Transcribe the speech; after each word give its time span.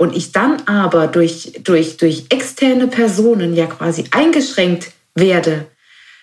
und 0.00 0.16
ich 0.16 0.32
dann 0.32 0.62
aber 0.62 1.08
durch, 1.08 1.60
durch, 1.62 1.98
durch 1.98 2.24
externe 2.30 2.86
Personen 2.86 3.54
ja 3.54 3.66
quasi 3.66 4.06
eingeschränkt 4.12 4.92
werde, 5.14 5.66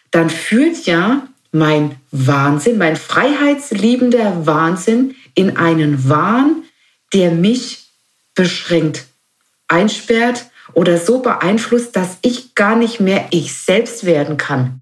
dann 0.09 0.31
führt 0.31 0.87
ja 0.87 1.27
mein 1.51 1.97
Wahnsinn, 2.09 2.79
mein 2.79 2.95
freiheitsliebender 2.95 4.47
Wahnsinn 4.47 5.13
in 5.35 5.57
einen 5.57 6.09
Wahn, 6.09 6.63
der 7.13 7.29
mich 7.29 7.85
beschränkt, 8.33 9.05
einsperrt 9.67 10.47
oder 10.73 10.97
so 10.97 11.19
beeinflusst, 11.19 11.95
dass 11.95 12.17
ich 12.23 12.55
gar 12.55 12.75
nicht 12.75 12.99
mehr 12.99 13.27
ich 13.29 13.53
selbst 13.53 14.07
werden 14.07 14.37
kann. 14.37 14.81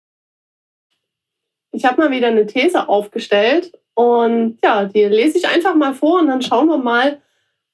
ich 1.71 1.85
habe 1.85 2.01
mal 2.01 2.11
wieder 2.11 2.27
eine 2.27 2.45
These 2.45 2.87
aufgestellt 2.89 3.77
und 3.93 4.59
ja, 4.63 4.85
die 4.85 5.05
lese 5.05 5.37
ich 5.37 5.47
einfach 5.47 5.75
mal 5.75 5.93
vor 5.93 6.19
und 6.19 6.27
dann 6.27 6.41
schauen 6.41 6.67
wir 6.67 6.77
mal, 6.77 7.21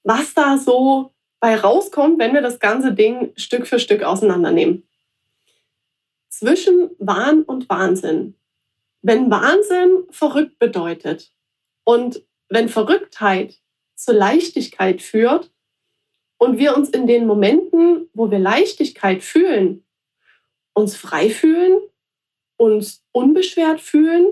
was 0.03 0.33
da 0.33 0.58
so 0.58 1.11
bei 1.39 1.55
rauskommt, 1.55 2.19
wenn 2.19 2.33
wir 2.33 2.41
das 2.41 2.59
ganze 2.59 2.94
Ding 2.94 3.33
Stück 3.35 3.67
für 3.67 3.80
Stück 3.80 4.03
auseinandernehmen. 4.03 4.88
Zwischen 6.30 6.91
Wahn 6.99 7.44
und 7.44 7.69
Wahnsinn. 7.69 8.35
Wenn 9.02 9.30
Wahnsinn 9.30 10.03
verrückt 10.09 10.59
bedeutet 10.59 11.31
und 11.83 12.23
wenn 12.50 12.69
Verrücktheit 12.69 13.59
zur 13.95 14.13
Leichtigkeit 14.13 15.02
führt 15.02 15.52
und 16.38 16.57
wir 16.57 16.75
uns 16.75 16.89
in 16.89 17.07
den 17.07 17.25
Momenten, 17.25 18.09
wo 18.13 18.29
wir 18.29 18.39
Leichtigkeit 18.39 19.23
fühlen, 19.23 19.83
uns 20.73 20.95
frei 20.95 21.29
fühlen 21.29 21.79
uns 22.58 23.03
unbeschwert 23.11 23.81
fühlen 23.81 24.27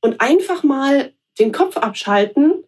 und 0.00 0.20
einfach 0.20 0.62
mal 0.62 1.12
den 1.38 1.52
Kopf 1.52 1.76
abschalten, 1.76 2.64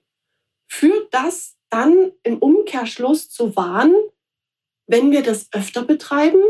führt 0.69 1.13
das 1.13 1.57
dann 1.71 2.13
im 2.23 2.39
Umkehrschluss 2.39 3.31
zu 3.31 3.57
Wahn, 3.57 3.95
wenn 4.87 5.11
wir 5.11 5.23
das 5.23 5.49
öfter 5.53 5.83
betreiben? 5.83 6.43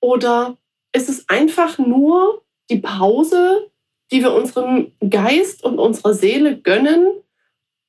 Oder 0.00 0.58
ist 0.92 1.08
es 1.08 1.28
einfach 1.28 1.78
nur 1.78 2.44
die 2.70 2.80
Pause, 2.80 3.70
die 4.10 4.20
wir 4.20 4.32
unserem 4.32 4.92
Geist 5.08 5.64
und 5.64 5.78
unserer 5.78 6.14
Seele 6.14 6.58
gönnen, 6.58 7.22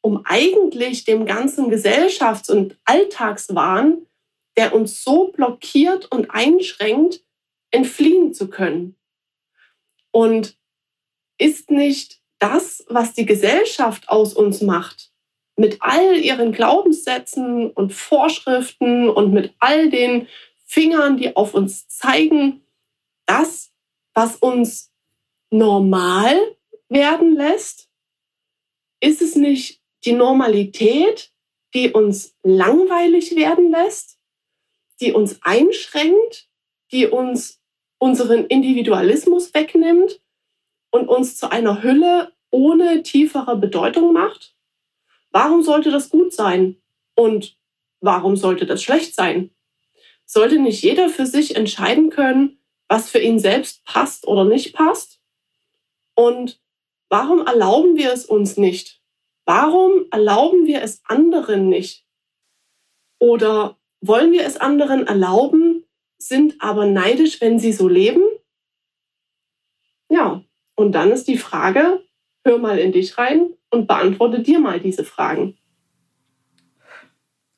um 0.01 0.21
eigentlich 0.25 1.05
dem 1.05 1.25
ganzen 1.25 1.69
Gesellschafts- 1.69 2.51
und 2.51 2.77
Alltagswahn, 2.85 4.05
der 4.57 4.75
uns 4.75 5.03
so 5.03 5.29
blockiert 5.29 6.11
und 6.11 6.29
einschränkt, 6.29 7.23
entfliehen 7.71 8.33
zu 8.33 8.49
können? 8.49 8.95
Und 10.13 10.57
ist 11.39 11.71
nicht 11.71 12.21
das, 12.39 12.85
was 12.87 13.13
die 13.13 13.25
Gesellschaft 13.25 14.09
aus 14.09 14.33
uns 14.33 14.61
macht, 14.61 15.11
mit 15.55 15.77
all 15.81 16.17
ihren 16.17 16.51
Glaubenssätzen 16.51 17.71
und 17.71 17.93
Vorschriften 17.93 19.09
und 19.09 19.33
mit 19.33 19.53
all 19.59 19.89
den 19.89 20.27
Fingern, 20.65 21.17
die 21.17 21.35
auf 21.35 21.53
uns 21.53 21.87
zeigen, 21.87 22.65
das, 23.25 23.71
was 24.13 24.35
uns 24.35 24.91
normal 25.49 26.37
werden 26.89 27.35
lässt? 27.35 27.89
Ist 28.99 29.21
es 29.21 29.35
nicht 29.35 29.81
die 30.05 30.13
Normalität, 30.13 31.31
die 31.73 31.91
uns 31.91 32.35
langweilig 32.43 33.35
werden 33.35 33.71
lässt, 33.71 34.19
die 34.99 35.11
uns 35.11 35.39
einschränkt, 35.41 36.49
die 36.91 37.07
uns 37.07 37.62
unseren 38.03 38.47
Individualismus 38.47 39.53
wegnimmt 39.53 40.19
und 40.91 41.07
uns 41.07 41.37
zu 41.37 41.49
einer 41.49 41.83
Hülle 41.83 42.33
ohne 42.49 43.01
tiefere 43.01 43.55
Bedeutung 43.55 44.11
macht? 44.11 44.57
Warum 45.31 45.63
sollte 45.63 45.89
das 45.89 46.09
gut 46.09 46.33
sein? 46.33 46.75
Und 47.15 47.57
warum 48.01 48.35
sollte 48.35 48.65
das 48.65 48.83
schlecht 48.83 49.15
sein? 49.15 49.51
Sollte 50.25 50.59
nicht 50.59 50.83
jeder 50.83 51.07
für 51.07 51.25
sich 51.25 51.55
entscheiden 51.55 52.09
können, 52.09 52.59
was 52.89 53.09
für 53.09 53.19
ihn 53.19 53.39
selbst 53.39 53.85
passt 53.85 54.27
oder 54.27 54.43
nicht 54.43 54.75
passt? 54.75 55.21
Und 56.13 56.59
warum 57.07 57.47
erlauben 57.47 57.95
wir 57.95 58.11
es 58.11 58.25
uns 58.25 58.57
nicht? 58.57 59.01
Warum 59.45 60.07
erlauben 60.11 60.67
wir 60.67 60.81
es 60.81 61.01
anderen 61.05 61.69
nicht? 61.69 62.05
Oder 63.17 63.77
wollen 64.01 64.33
wir 64.33 64.45
es 64.45 64.57
anderen 64.57 65.07
erlauben, 65.07 65.62
sind 66.27 66.55
aber 66.59 66.85
neidisch, 66.85 67.41
wenn 67.41 67.59
sie 67.59 67.73
so 67.73 67.87
leben? 67.87 68.21
Ja, 70.09 70.43
und 70.75 70.91
dann 70.93 71.11
ist 71.11 71.27
die 71.27 71.37
Frage, 71.37 72.03
hör 72.45 72.57
mal 72.57 72.77
in 72.77 72.91
dich 72.91 73.17
rein 73.17 73.49
und 73.69 73.87
beantworte 73.87 74.41
dir 74.41 74.59
mal 74.59 74.79
diese 74.79 75.03
Fragen. 75.03 75.57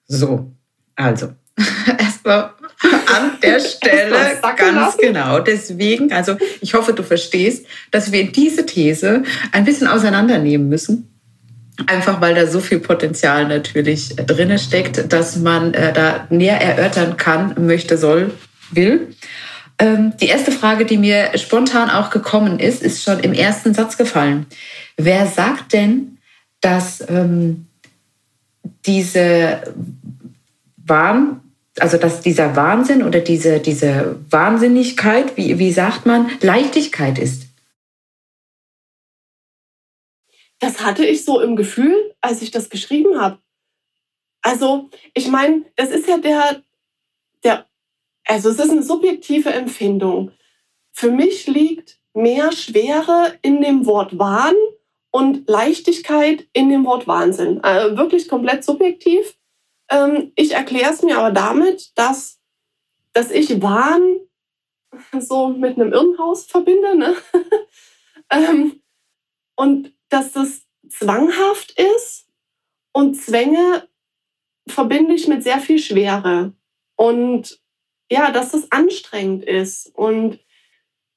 So, 0.08 0.52
also 0.96 1.34
erstmal 1.98 2.54
an 2.82 3.38
der 3.42 3.60
Stelle 3.62 4.40
ganz 4.42 4.62
lassen. 4.62 4.98
genau. 5.02 5.40
Deswegen, 5.40 6.12
also 6.12 6.38
ich 6.62 6.74
hoffe, 6.74 6.94
du 6.94 7.04
verstehst, 7.04 7.66
dass 7.92 8.12
wir 8.12 8.32
diese 8.32 8.66
These 8.66 9.24
ein 9.52 9.66
bisschen 9.66 9.88
auseinandernehmen 9.88 10.70
müssen 10.70 11.16
Einfach 11.88 12.22
weil 12.22 12.36
da 12.36 12.48
so 12.48 12.62
viel 12.62 12.80
Potenzial 12.80 13.48
natürlich 13.48 14.16
drin 14.16 14.58
steckt, 14.58 15.12
dass 15.12 15.36
man 15.36 15.74
äh, 15.74 15.92
da 15.92 16.26
näher 16.30 16.62
erörtern 16.62 17.18
kann, 17.18 17.54
möchte, 17.58 17.98
soll, 17.98 18.32
will. 18.72 19.16
Ähm, 19.78 20.14
die 20.22 20.28
erste 20.28 20.52
Frage, 20.52 20.86
die 20.86 20.98
mir 20.98 21.38
spontan 21.38 21.90
auch 21.90 22.10
gekommen 22.10 22.60
ist, 22.60 22.82
ist 22.82 23.04
schon 23.04 23.20
im 23.20 23.34
ersten 23.34 23.74
Satz 23.74 23.98
gefallen. 23.98 24.46
Wer 24.98 25.28
sagt 25.28 25.74
denn, 25.74 26.18
dass 26.62 27.04
ähm, 27.10 27.68
diese 28.86 29.74
Wahn, 30.78 31.42
also 31.80 31.98
dass 31.98 32.22
dieser 32.22 32.56
Wahnsinn 32.56 33.04
oder 33.04 33.20
diese, 33.20 33.60
diese 33.60 34.20
Wahnsinnigkeit, 34.30 35.36
wie, 35.36 35.60
wie 35.60 35.72
sagt 35.72 36.06
man, 36.06 36.32
Leichtigkeit 36.42 37.20
ist? 37.20 37.44
Das 40.60 40.82
hatte 40.82 41.06
ich 41.06 41.26
so 41.26 41.42
im 41.42 41.56
Gefühl, 41.56 42.16
als 42.22 42.42
ich 42.42 42.52
das 42.52 42.70
geschrieben 42.70 43.20
habe. 43.20 43.40
Also, 44.42 44.90
ich 45.14 45.28
meine, 45.28 45.64
das 45.76 45.90
ist 45.90 46.08
ja 46.08 46.18
der, 46.18 46.54
der, 46.54 46.64
also 48.26 48.50
es 48.50 48.60
ist 48.60 48.72
eine 48.72 48.84
subjektive 48.84 49.52
Empfindung. 49.52 50.32
Für 50.92 51.12
mich 51.12 51.48
liegt 51.48 52.00
mehr 52.14 52.52
Schwere 52.52 53.38
in 53.42 53.62
dem 53.62 53.86
Wort 53.86 54.18
Wahn 54.18 54.56
und 55.12 55.48
Leichtigkeit 55.48 56.48
in 56.54 56.70
dem 56.70 56.86
Wort 56.86 57.08
Wahnsinn. 57.08 57.64
Also 57.64 57.98
wirklich 57.98 58.28
komplett 58.28 58.64
subjektiv. 58.64 59.38
Ähm, 59.90 60.32
ich 60.36 60.54
erkläre 60.54 60.92
es 60.92 61.04
mir 61.04 61.18
aber 61.18 61.32
damit, 61.32 61.98
dass, 61.98 62.42
dass 63.14 63.32
ich 63.32 63.62
Wahn 63.62 64.20
so 65.20 65.50
mit 65.50 65.78
einem 65.78 65.94
Irrenhaus 65.94 66.46
verbinde. 66.46 66.98
Ne? 66.98 67.16
ähm, 68.32 68.82
und 69.56 69.94
dass 70.10 70.32
das 70.32 70.66
zwanghaft 70.90 71.80
ist 71.80 72.28
und 72.94 73.16
Zwänge 73.16 73.88
verbinde 74.68 75.14
ich 75.14 75.28
mit 75.28 75.44
sehr 75.44 75.60
viel 75.60 75.80
Schwere. 75.80 76.54
Und 76.96 77.60
ja, 78.10 78.32
dass 78.32 78.52
das 78.52 78.72
anstrengend 78.72 79.44
ist. 79.44 79.92
Und 79.96 80.40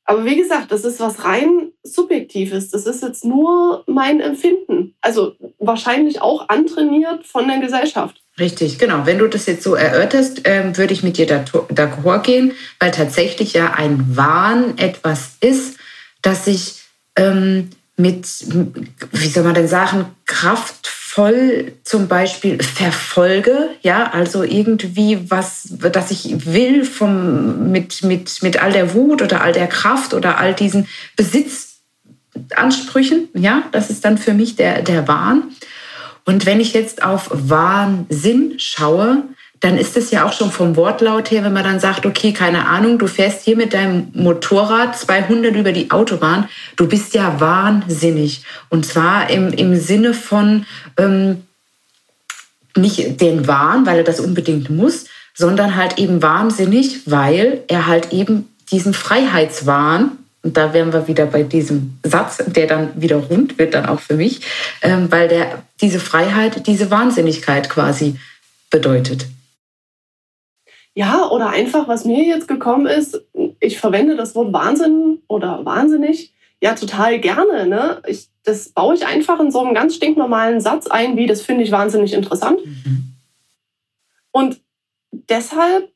aber 0.04 0.24
wie 0.24 0.36
gesagt, 0.36 0.72
das 0.72 0.86
ist 0.86 1.00
was 1.00 1.24
rein 1.24 1.72
Subjektives. 1.82 2.70
Das 2.70 2.86
ist 2.86 3.02
jetzt 3.02 3.26
nur 3.26 3.84
mein 3.86 4.20
Empfinden. 4.20 4.94
Also 5.02 5.34
wahrscheinlich 5.58 6.22
auch 6.22 6.48
antrainiert 6.48 7.26
von 7.26 7.46
der 7.46 7.58
Gesellschaft. 7.58 8.22
Richtig, 8.38 8.78
genau. 8.78 9.04
Wenn 9.04 9.18
du 9.18 9.28
das 9.28 9.44
jetzt 9.44 9.62
so 9.62 9.74
erörterst, 9.74 10.42
ähm, 10.44 10.78
würde 10.78 10.94
ich 10.94 11.02
mit 11.02 11.18
dir 11.18 11.26
d'accord 11.26 12.22
gehen, 12.22 12.52
weil 12.80 12.90
tatsächlich 12.90 13.52
ja 13.52 13.74
ein 13.74 14.16
Wahn 14.16 14.78
etwas 14.78 15.36
ist, 15.40 15.76
das 16.22 16.46
sich 16.46 16.76
ähm, 17.16 17.68
mit, 17.98 18.26
wie 19.12 19.28
soll 19.28 19.44
man 19.44 19.54
denn 19.54 19.68
sagen, 19.68 20.06
kraftvoll 20.24 20.97
voll 21.18 21.72
zum 21.82 22.06
Beispiel 22.06 22.62
verfolge, 22.62 23.70
ja, 23.82 24.12
also 24.12 24.44
irgendwie 24.44 25.28
was, 25.28 25.66
dass 25.68 26.12
ich 26.12 26.46
will 26.46 26.84
vom, 26.84 27.72
mit, 27.72 28.04
mit, 28.04 28.40
mit 28.44 28.62
all 28.62 28.70
der 28.70 28.94
Wut 28.94 29.20
oder 29.20 29.42
all 29.42 29.52
der 29.52 29.66
Kraft 29.66 30.14
oder 30.14 30.38
all 30.38 30.54
diesen 30.54 30.86
Besitzansprüchen, 31.16 33.30
ja, 33.34 33.64
das 33.72 33.90
ist 33.90 34.04
dann 34.04 34.16
für 34.16 34.32
mich 34.32 34.54
der, 34.54 34.82
der 34.82 35.08
Wahn. 35.08 35.48
Und 36.24 36.46
wenn 36.46 36.60
ich 36.60 36.72
jetzt 36.72 37.02
auf 37.02 37.28
Wahnsinn 37.32 38.54
schaue, 38.58 39.24
dann 39.60 39.76
ist 39.76 39.96
es 39.96 40.10
ja 40.10 40.24
auch 40.24 40.32
schon 40.32 40.52
vom 40.52 40.76
Wortlaut 40.76 41.30
her, 41.30 41.42
wenn 41.44 41.52
man 41.52 41.64
dann 41.64 41.80
sagt, 41.80 42.06
okay, 42.06 42.32
keine 42.32 42.66
Ahnung, 42.66 42.98
du 42.98 43.06
fährst 43.06 43.44
hier 43.44 43.56
mit 43.56 43.74
deinem 43.74 44.08
Motorrad 44.14 44.96
200 44.96 45.54
über 45.54 45.72
die 45.72 45.90
Autobahn, 45.90 46.48
du 46.76 46.86
bist 46.86 47.14
ja 47.14 47.40
wahnsinnig. 47.40 48.42
Und 48.68 48.86
zwar 48.86 49.30
im, 49.30 49.52
im 49.52 49.74
Sinne 49.76 50.14
von 50.14 50.64
ähm, 50.96 51.42
nicht 52.76 53.20
den 53.20 53.48
Wahn, 53.48 53.84
weil 53.86 53.98
er 53.98 54.04
das 54.04 54.20
unbedingt 54.20 54.70
muss, 54.70 55.06
sondern 55.34 55.76
halt 55.76 55.98
eben 55.98 56.22
wahnsinnig, 56.22 57.02
weil 57.06 57.62
er 57.68 57.86
halt 57.86 58.12
eben 58.12 58.48
diesen 58.70 58.94
Freiheitswahn, 58.94 60.12
und 60.42 60.56
da 60.56 60.72
wären 60.72 60.92
wir 60.92 61.08
wieder 61.08 61.26
bei 61.26 61.42
diesem 61.42 61.98
Satz, 62.04 62.38
der 62.46 62.68
dann 62.68 62.90
wieder 63.00 63.16
rund 63.16 63.58
wird, 63.58 63.74
dann 63.74 63.86
auch 63.86 64.00
für 64.00 64.14
mich, 64.14 64.40
ähm, 64.82 65.10
weil 65.10 65.26
der 65.26 65.62
diese 65.80 65.98
Freiheit, 65.98 66.66
diese 66.66 66.90
Wahnsinnigkeit 66.90 67.68
quasi 67.68 68.16
bedeutet. 68.70 69.26
Ja, 70.94 71.28
oder 71.28 71.50
einfach, 71.50 71.86
was 71.86 72.04
mir 72.04 72.24
jetzt 72.24 72.48
gekommen 72.48 72.86
ist, 72.86 73.22
ich 73.60 73.78
verwende 73.78 74.16
das 74.16 74.34
Wort 74.34 74.52
Wahnsinn 74.52 75.22
oder 75.28 75.64
wahnsinnig 75.64 76.32
ja 76.60 76.74
total 76.74 77.20
gerne. 77.20 77.66
Ne? 77.66 78.02
Ich, 78.06 78.28
das 78.44 78.70
baue 78.70 78.94
ich 78.94 79.06
einfach 79.06 79.38
in 79.40 79.50
so 79.50 79.60
einem 79.60 79.74
ganz 79.74 79.94
stinknormalen 79.94 80.60
Satz 80.60 80.86
ein, 80.88 81.16
wie 81.16 81.26
das 81.26 81.42
finde 81.42 81.64
ich 81.64 81.70
wahnsinnig 81.70 82.12
interessant. 82.12 82.64
Mhm. 82.64 83.14
Und 84.32 84.60
deshalb 85.12 85.92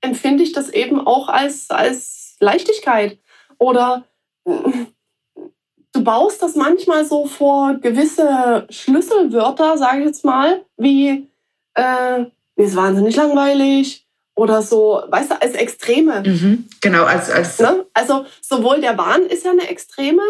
empfinde 0.00 0.42
ich 0.42 0.52
das 0.52 0.70
eben 0.70 1.06
auch 1.06 1.28
als, 1.28 1.70
als 1.70 2.36
Leichtigkeit. 2.40 3.18
Oder 3.58 4.04
du 4.44 6.04
baust 6.04 6.42
das 6.42 6.56
manchmal 6.56 7.04
so 7.04 7.26
vor 7.26 7.74
gewisse 7.74 8.66
Schlüsselwörter, 8.70 9.76
sage 9.76 10.00
ich 10.00 10.06
jetzt 10.06 10.24
mal, 10.24 10.64
wie 10.76 11.28
äh, 11.74 12.20
mir 12.56 12.66
ist 12.66 12.76
wahnsinnig 12.76 13.16
langweilig 13.16 14.06
oder 14.40 14.62
so, 14.62 15.02
weißt 15.08 15.32
du, 15.32 15.42
als 15.42 15.52
Extreme. 15.52 16.22
Mhm, 16.24 16.64
genau, 16.80 17.04
als, 17.04 17.28
als 17.28 17.58
ne? 17.58 17.84
Also 17.92 18.24
sowohl 18.40 18.80
der 18.80 18.96
Wahn 18.96 19.26
ist 19.26 19.44
ja 19.44 19.50
eine 19.50 19.68
Extreme, 19.68 20.22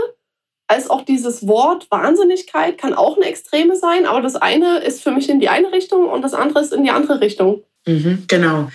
als 0.66 0.90
auch 0.90 1.04
dieses 1.04 1.46
Wort 1.46 1.86
Wahnsinnigkeit 1.92 2.76
kann 2.76 2.92
auch 2.92 3.16
eine 3.16 3.26
Extreme 3.26 3.76
sein, 3.76 4.06
aber 4.06 4.20
das 4.20 4.34
eine 4.34 4.78
ist 4.78 5.00
für 5.00 5.12
mich 5.12 5.30
in 5.30 5.38
die 5.38 5.48
eine 5.48 5.70
Richtung 5.70 6.08
und 6.08 6.22
das 6.22 6.34
andere 6.34 6.60
ist 6.60 6.72
in 6.72 6.82
die 6.82 6.90
andere 6.90 7.20
Richtung. 7.20 7.62
Mhm, 7.86 8.24
genau. 8.26 8.68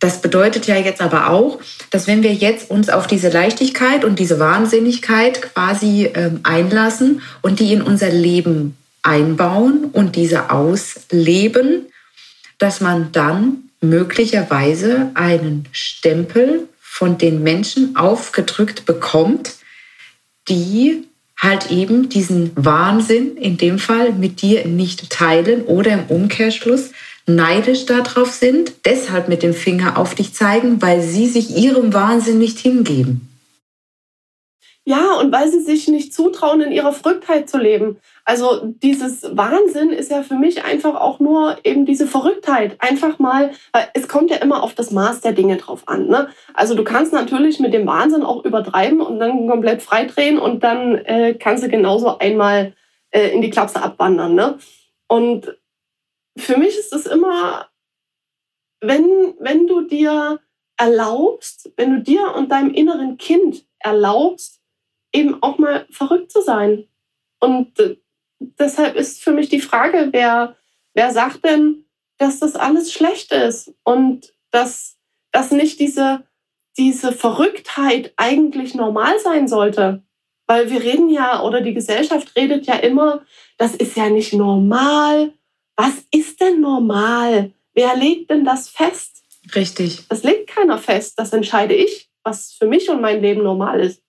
Das 0.00 0.22
bedeutet 0.22 0.66
ja 0.66 0.76
jetzt 0.76 1.02
aber 1.02 1.28
auch, 1.28 1.58
dass 1.90 2.06
wenn 2.06 2.22
wir 2.22 2.32
jetzt 2.32 2.70
uns 2.70 2.88
auf 2.88 3.06
diese 3.06 3.28
Leichtigkeit 3.28 4.06
und 4.06 4.18
diese 4.18 4.38
Wahnsinnigkeit 4.38 5.42
quasi 5.42 6.10
ähm, 6.14 6.40
einlassen 6.44 7.20
und 7.42 7.60
die 7.60 7.74
in 7.74 7.82
unser 7.82 8.08
Leben 8.08 8.78
einbauen 9.02 9.90
und 9.92 10.16
diese 10.16 10.50
ausleben, 10.50 11.86
dass 12.56 12.80
man 12.80 13.12
dann 13.12 13.67
möglicherweise 13.80 15.10
einen 15.14 15.66
Stempel 15.72 16.68
von 16.80 17.18
den 17.18 17.42
Menschen 17.42 17.96
aufgedrückt 17.96 18.86
bekommt, 18.86 19.54
die 20.48 21.04
halt 21.36 21.70
eben 21.70 22.08
diesen 22.08 22.50
Wahnsinn 22.56 23.36
in 23.36 23.56
dem 23.56 23.78
Fall 23.78 24.12
mit 24.12 24.42
dir 24.42 24.66
nicht 24.66 25.10
teilen 25.10 25.62
oder 25.62 25.92
im 25.92 26.06
Umkehrschluss 26.08 26.90
neidisch 27.26 27.86
darauf 27.86 28.32
sind, 28.32 28.72
deshalb 28.84 29.28
mit 29.28 29.42
dem 29.42 29.54
Finger 29.54 29.98
auf 29.98 30.14
dich 30.14 30.34
zeigen, 30.34 30.82
weil 30.82 31.02
sie 31.02 31.28
sich 31.28 31.56
ihrem 31.56 31.92
Wahnsinn 31.92 32.38
nicht 32.38 32.58
hingeben. 32.58 33.27
Ja, 34.88 35.16
und 35.20 35.30
weil 35.32 35.50
sie 35.50 35.60
sich 35.60 35.86
nicht 35.88 36.14
zutrauen, 36.14 36.62
in 36.62 36.72
ihrer 36.72 36.94
Verrücktheit 36.94 37.46
zu 37.46 37.58
leben. 37.58 37.98
Also 38.24 38.60
dieses 38.64 39.22
Wahnsinn 39.36 39.90
ist 39.90 40.10
ja 40.10 40.22
für 40.22 40.36
mich 40.36 40.64
einfach 40.64 40.94
auch 40.94 41.20
nur 41.20 41.58
eben 41.62 41.84
diese 41.84 42.06
Verrücktheit. 42.06 42.76
Einfach 42.78 43.18
mal, 43.18 43.50
es 43.92 44.08
kommt 44.08 44.30
ja 44.30 44.38
immer 44.38 44.62
auf 44.62 44.72
das 44.72 44.90
Maß 44.90 45.20
der 45.20 45.32
Dinge 45.32 45.58
drauf 45.58 45.82
an. 45.88 46.06
Ne? 46.06 46.30
Also 46.54 46.74
du 46.74 46.84
kannst 46.84 47.12
natürlich 47.12 47.60
mit 47.60 47.74
dem 47.74 47.86
Wahnsinn 47.86 48.22
auch 48.22 48.46
übertreiben 48.46 49.02
und 49.02 49.18
dann 49.18 49.46
komplett 49.46 49.82
freidrehen 49.82 50.38
und 50.38 50.64
dann 50.64 50.94
äh, 51.04 51.34
kannst 51.34 51.62
du 51.62 51.68
genauso 51.68 52.16
einmal 52.16 52.72
äh, 53.10 53.28
in 53.28 53.42
die 53.42 53.50
Klapse 53.50 53.82
abwandern. 53.82 54.34
Ne? 54.34 54.56
Und 55.06 55.54
für 56.38 56.56
mich 56.56 56.78
ist 56.78 56.94
es 56.94 57.04
immer, 57.04 57.68
wenn, 58.80 59.34
wenn 59.38 59.66
du 59.66 59.82
dir 59.82 60.40
erlaubst, 60.78 61.72
wenn 61.76 61.92
du 61.92 62.00
dir 62.00 62.34
und 62.34 62.50
deinem 62.50 62.72
inneren 62.72 63.18
Kind 63.18 63.66
erlaubst, 63.80 64.57
eben 65.18 65.42
auch 65.42 65.58
mal 65.58 65.86
verrückt 65.90 66.30
zu 66.30 66.42
sein. 66.42 66.86
Und 67.40 67.78
äh, 67.78 67.96
deshalb 68.38 68.96
ist 68.96 69.22
für 69.22 69.32
mich 69.32 69.48
die 69.48 69.60
Frage, 69.60 70.08
wer, 70.12 70.56
wer 70.94 71.12
sagt 71.12 71.44
denn, 71.44 71.84
dass 72.18 72.40
das 72.40 72.56
alles 72.56 72.92
schlecht 72.92 73.32
ist 73.32 73.74
und 73.84 74.32
dass, 74.50 74.96
dass 75.32 75.50
nicht 75.50 75.80
diese, 75.80 76.24
diese 76.76 77.12
Verrücktheit 77.12 78.12
eigentlich 78.16 78.74
normal 78.74 79.18
sein 79.20 79.48
sollte. 79.48 80.02
Weil 80.46 80.70
wir 80.70 80.82
reden 80.82 81.10
ja, 81.10 81.42
oder 81.42 81.60
die 81.60 81.74
Gesellschaft 81.74 82.34
redet 82.34 82.66
ja 82.66 82.76
immer, 82.76 83.22
das 83.58 83.74
ist 83.74 83.96
ja 83.96 84.08
nicht 84.08 84.32
normal. 84.32 85.34
Was 85.76 86.04
ist 86.10 86.40
denn 86.40 86.60
normal? 86.60 87.52
Wer 87.74 87.94
legt 87.96 88.30
denn 88.30 88.44
das 88.44 88.68
fest? 88.68 89.22
Richtig. 89.54 90.08
Das 90.08 90.22
legt 90.22 90.48
keiner 90.48 90.78
fest. 90.78 91.18
Das 91.18 91.32
entscheide 91.32 91.74
ich, 91.74 92.08
was 92.24 92.52
für 92.52 92.66
mich 92.66 92.88
und 92.88 93.00
mein 93.00 93.20
Leben 93.20 93.42
normal 93.42 93.80
ist. 93.80 94.02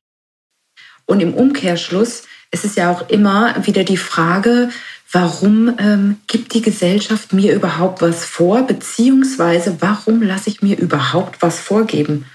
Und 1.10 1.22
im 1.22 1.34
Umkehrschluss 1.34 2.24
ist 2.52 2.66
es 2.66 2.76
ja 2.76 2.92
auch 2.92 3.10
immer 3.10 3.66
wieder 3.66 3.84
die 3.84 3.98
Frage, 3.98 4.70
warum 5.12 5.76
ähm, 5.80 6.18
gibt 6.28 6.54
die 6.54 6.62
Gesellschaft 6.62 7.34
mir 7.34 7.56
überhaupt 7.56 8.04
was 8.04 8.26
vor, 8.26 8.62
beziehungsweise 8.62 9.78
warum 9.80 10.22
lasse 10.22 10.52
ich 10.52 10.62
mir 10.62 10.78
überhaupt 10.78 11.42
was 11.42 11.60
vorgeben, 11.60 12.26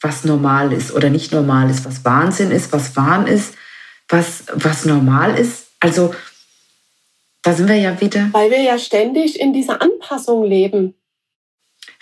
was 0.00 0.24
normal 0.24 0.72
ist 0.72 0.94
oder 0.94 1.10
nicht 1.10 1.30
normal 1.30 1.68
ist, 1.68 1.84
was 1.84 2.02
Wahnsinn 2.02 2.50
ist, 2.50 2.72
was 2.72 2.96
Wahn 2.96 3.26
ist, 3.26 3.52
was, 4.08 4.44
was 4.54 4.86
normal 4.86 5.38
ist. 5.38 5.66
Also 5.78 6.14
da 7.42 7.52
sind 7.52 7.68
wir 7.68 7.76
ja 7.76 8.00
wieder. 8.00 8.30
Weil 8.32 8.50
wir 8.50 8.62
ja 8.62 8.78
ständig 8.78 9.38
in 9.38 9.52
dieser 9.52 9.82
Anpassung 9.82 10.42
leben. 10.42 10.94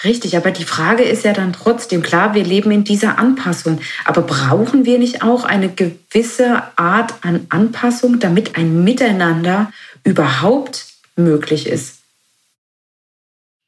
Richtig, 0.05 0.37
aber 0.37 0.53
die 0.53 0.65
Frage 0.65 1.03
ist 1.03 1.25
ja 1.25 1.33
dann 1.33 1.53
trotzdem, 1.53 2.03
klar, 2.03 2.35
wir 2.35 2.45
leben 2.45 2.71
in 2.71 2.85
dieser 2.85 3.19
Anpassung, 3.19 3.81
aber 4.05 4.23
brauchen 4.23 4.85
wir 4.85 4.99
nicht 4.99 5.23
auch 5.23 5.45
eine 5.45 5.69
gewisse 5.69 6.63
Art 6.77 7.15
an 7.23 7.47
Anpassung, 7.49 8.21
damit 8.21 8.57
ein 8.57 8.85
Miteinander 8.85 9.73
überhaupt 10.05 10.87
möglich 11.17 11.67
ist? 11.67 11.99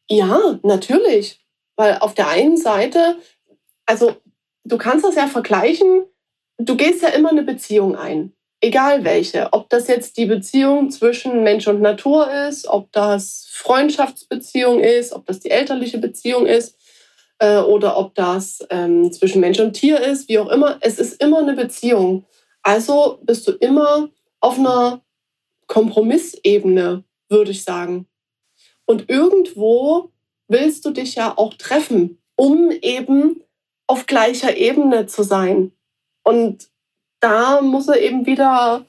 Ja, 0.09 0.59
natürlich. 0.63 1.41
Weil 1.77 1.99
auf 1.99 2.15
der 2.15 2.29
einen 2.29 2.57
Seite, 2.57 3.17
also 3.87 4.17
du 4.65 4.79
kannst 4.79 5.05
das 5.05 5.17
ja 5.17 5.27
vergleichen, 5.27 6.05
du 6.59 6.77
gehst 6.77 7.03
ja 7.03 7.09
immer 7.09 7.31
eine 7.31 7.43
Beziehung 7.43 7.97
ein 7.97 8.33
egal 8.61 9.05
welche, 9.05 9.53
ob 9.53 9.69
das 9.71 9.89
jetzt 9.89 10.17
die 10.17 10.27
Beziehung 10.27 10.91
zwischen 10.91 11.43
Mensch 11.43 11.67
und 11.67 11.81
Natur 11.81 12.31
ist, 12.49 12.69
ob 12.69 12.93
das 12.93 13.47
Freundschaftsbeziehung 13.51 14.81
ist, 14.81 15.13
ob 15.13 15.27
das 15.27 15.41
die 15.41 15.51
elterliche 15.51 15.99
Beziehung 15.99 16.47
ist 16.47 16.77
äh, 17.39 17.59
oder 17.59 17.97
ob 17.97 18.15
das 18.15 18.65
ähm, 18.71 19.13
zwischen 19.13 19.41
Mensch 19.41 19.61
und 19.61 19.73
Tier 19.73 20.01
ist, 20.01 20.29
wie 20.29 20.39
auch 20.39 20.49
immer, 20.49 20.79
es 20.81 20.99
ist 20.99 21.23
immer 21.23 21.39
eine 21.39 21.55
Beziehung. 21.55 22.25
Also 22.63 23.19
bist 23.23 23.49
du 23.49 23.53
immer 23.53 24.11
auf 24.41 24.59
einer 24.59 25.03
Kompromissebene, 25.67 27.05
würde 27.29 27.51
ich 27.51 27.65
sagen. 27.65 28.07
Und 28.85 29.09
irgendwo 29.09 30.11
willst 30.49 30.85
du 30.85 30.91
dich 30.91 31.15
ja 31.15 31.33
auch 31.37 31.55
treffen, 31.55 32.21
um 32.37 32.71
eben 32.71 33.43
auf 33.87 34.07
gleicher 34.07 34.57
Ebene 34.57 35.07
zu 35.07 35.23
sein. 35.23 35.73
Und 36.23 36.69
da 37.21 37.61
muss 37.61 37.89
er 37.89 38.01
eben 38.01 38.27
wieder 38.27 38.85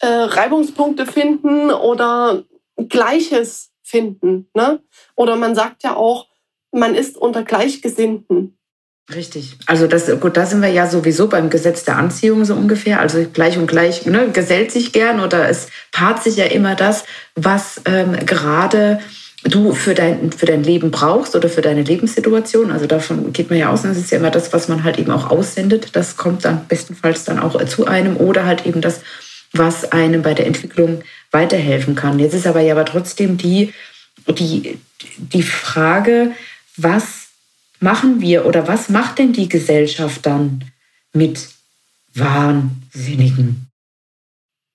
äh, 0.00 0.06
Reibungspunkte 0.06 1.06
finden 1.06 1.70
oder 1.70 2.44
Gleiches 2.88 3.70
finden. 3.82 4.48
Ne? 4.54 4.80
Oder 5.14 5.36
man 5.36 5.54
sagt 5.54 5.82
ja 5.82 5.94
auch, 5.94 6.26
man 6.72 6.94
ist 6.94 7.16
unter 7.16 7.44
Gleichgesinnten. 7.44 8.58
Richtig. 9.12 9.58
Also 9.66 9.86
das, 9.86 10.10
gut, 10.20 10.36
da 10.36 10.46
sind 10.46 10.62
wir 10.62 10.70
ja 10.70 10.86
sowieso 10.86 11.28
beim 11.28 11.50
Gesetz 11.50 11.84
der 11.84 11.98
Anziehung 11.98 12.46
so 12.46 12.54
ungefähr. 12.54 13.00
Also 13.00 13.26
gleich 13.30 13.58
und 13.58 13.66
gleich 13.66 14.06
ne, 14.06 14.30
gesellt 14.30 14.72
sich 14.72 14.92
gern 14.92 15.20
oder 15.20 15.48
es 15.48 15.68
paart 15.92 16.22
sich 16.22 16.36
ja 16.36 16.46
immer 16.46 16.74
das, 16.74 17.04
was 17.34 17.82
ähm, 17.84 18.16
gerade 18.24 19.00
du 19.44 19.74
für 19.74 19.94
dein, 19.94 20.32
für 20.32 20.46
dein 20.46 20.64
Leben 20.64 20.90
brauchst 20.90 21.36
oder 21.36 21.48
für 21.48 21.60
deine 21.60 21.82
Lebenssituation. 21.82 22.70
Also 22.70 22.86
davon 22.86 23.32
geht 23.32 23.50
man 23.50 23.58
ja 23.58 23.70
aus. 23.70 23.82
Das 23.82 23.96
ist 23.96 24.10
ja 24.10 24.18
immer 24.18 24.30
das, 24.30 24.52
was 24.52 24.68
man 24.68 24.84
halt 24.84 24.98
eben 24.98 25.10
auch 25.10 25.30
aussendet. 25.30 25.90
Das 25.92 26.16
kommt 26.16 26.44
dann 26.44 26.66
bestenfalls 26.66 27.24
dann 27.24 27.38
auch 27.38 27.62
zu 27.66 27.86
einem 27.86 28.16
oder 28.16 28.46
halt 28.46 28.66
eben 28.66 28.80
das, 28.80 29.00
was 29.52 29.92
einem 29.92 30.22
bei 30.22 30.34
der 30.34 30.46
Entwicklung 30.46 31.02
weiterhelfen 31.30 31.94
kann. 31.94 32.18
Jetzt 32.18 32.34
ist 32.34 32.46
aber 32.46 32.60
ja 32.60 32.74
aber 32.74 32.86
trotzdem 32.86 33.36
die, 33.36 33.72
die, 34.26 34.78
die 35.18 35.42
Frage, 35.42 36.32
was 36.76 37.28
machen 37.80 38.20
wir 38.20 38.46
oder 38.46 38.66
was 38.66 38.88
macht 38.88 39.18
denn 39.18 39.32
die 39.32 39.48
Gesellschaft 39.48 40.24
dann 40.24 40.64
mit 41.12 41.48
Wahnsinnigen? 42.14 43.68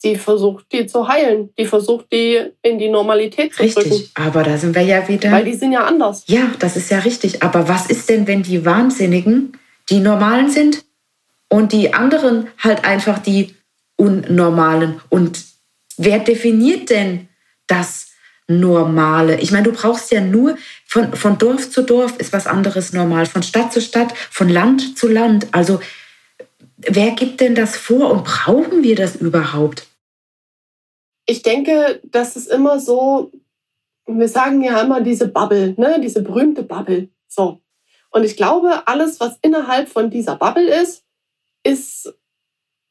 Die 0.03 0.15
versucht, 0.15 0.65
die 0.72 0.86
zu 0.86 1.08
heilen. 1.08 1.50
Die 1.58 1.65
versucht, 1.65 2.12
die 2.12 2.39
in 2.62 2.79
die 2.79 2.88
Normalität 2.88 3.53
zu 3.53 3.63
richtig, 3.63 3.84
drücken. 3.84 4.10
aber 4.15 4.44
da 4.44 4.58
sind 4.58 4.74
wir 4.74 4.82
ja 4.82 5.06
wieder. 5.08 5.32
Weil 5.32 5.44
die 5.44 5.56
sind 5.56 5.74
ja 5.74 5.86
anders. 5.86 6.24
Ja, 6.27 6.51
das 6.60 6.77
ist 6.77 6.89
ja 6.89 7.00
richtig. 7.00 7.44
Aber 7.44 7.68
was 7.68 7.88
ist 7.88 8.10
denn, 8.10 8.25
wenn 8.25 8.41
die 8.41 8.65
Wahnsinnigen 8.65 9.58
die 9.89 10.00
Normalen 10.00 10.50
sind 10.50 10.86
und 11.50 11.74
die 11.74 11.94
anderen 11.94 12.48
halt 12.58 12.86
einfach 12.86 13.20
die 13.20 13.56
Unnormalen? 13.98 15.01
Und 15.10 15.44
wer 15.98 16.20
definiert 16.20 16.89
denn 16.89 17.27
das 17.68 18.08
Normale? 18.48 19.41
Ich 19.41 19.51
meine, 19.51 19.65
du 19.65 19.74
brauchst 19.74 20.12
ja 20.13 20.22
nur 20.22 20.58
von, 20.86 21.13
von 21.13 21.38
Dorf 21.38 21.70
zu 21.70 21.84
Dorf 21.84 22.18
ist 22.18 22.32
was 22.32 22.48
anderes 22.48 22.94
normal, 22.94 23.25
von 23.25 23.44
Stadt 23.44 23.74
zu 23.74 23.82
Stadt, 23.82 24.13
von 24.32 24.48
Land 24.48 24.98
zu 24.98 25.10
Land. 25.10 25.48
Also 25.51 25.82
wer 26.77 27.12
gibt 27.12 27.41
denn 27.41 27.53
das 27.53 27.75
vor 27.75 28.12
und 28.12 28.24
brauchen 28.24 28.82
wir 28.82 28.96
das 28.96 29.18
überhaupt? 29.18 29.88
Ich 31.29 31.43
denke, 31.43 32.01
das 32.03 32.36
ist 32.36 32.48
immer 32.48 32.79
so, 32.79 33.31
wir 34.07 34.27
sagen 34.27 34.63
ja 34.63 34.81
immer 34.81 35.00
diese 35.00 35.27
Bubble, 35.27 35.75
ne? 35.77 36.00
diese 36.01 36.24
berühmte 36.24 36.63
Bubble. 36.63 37.09
So. 37.27 37.62
Und 38.09 38.24
ich 38.24 38.36
glaube, 38.36 38.88
alles, 38.88 39.19
was 39.19 39.38
innerhalb 39.43 39.89
von 39.89 40.09
dieser 40.09 40.38
Bubble 40.38 40.67
ist, 40.67 41.05
ist 41.63 42.12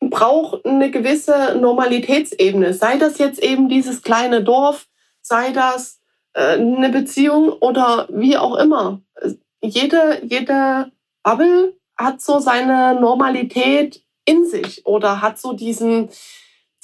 braucht 0.01 0.65
eine 0.65 0.93
gewisse 0.93 1.57
Normalitätsebene. 1.61 2.75
Sei 2.75 2.97
das 2.97 3.19
jetzt 3.19 3.43
eben 3.43 3.69
dieses 3.69 4.03
kleine 4.03 4.45
Dorf, 4.45 4.87
sei 5.21 5.51
das 5.51 6.01
äh, 6.35 6.59
eine 6.59 6.91
Beziehung 6.91 7.49
oder 7.49 8.07
wie 8.13 8.37
auch 8.37 8.55
immer. 8.55 9.03
Jede, 9.61 10.23
jede 10.25 10.93
Bubble 11.25 11.77
hat 11.97 12.21
so 12.21 12.39
seine 12.39 13.01
Normalität 13.01 14.05
in 14.25 14.47
sich 14.47 14.87
oder 14.87 15.23
hat 15.23 15.41
so 15.41 15.55
diesen, 15.55 16.11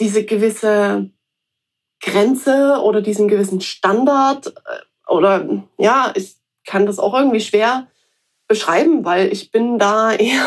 diese 0.00 0.24
gewisse 0.24 1.13
Grenze 2.04 2.80
oder 2.82 3.00
diesen 3.00 3.28
gewissen 3.28 3.60
Standard 3.60 4.48
äh, 4.48 5.10
oder 5.10 5.48
ja, 5.78 6.12
ich 6.14 6.36
kann 6.66 6.86
das 6.86 6.98
auch 6.98 7.14
irgendwie 7.14 7.40
schwer 7.40 7.86
beschreiben, 8.48 9.04
weil 9.04 9.32
ich 9.32 9.50
bin 9.50 9.78
da 9.78 10.12
eher 10.14 10.42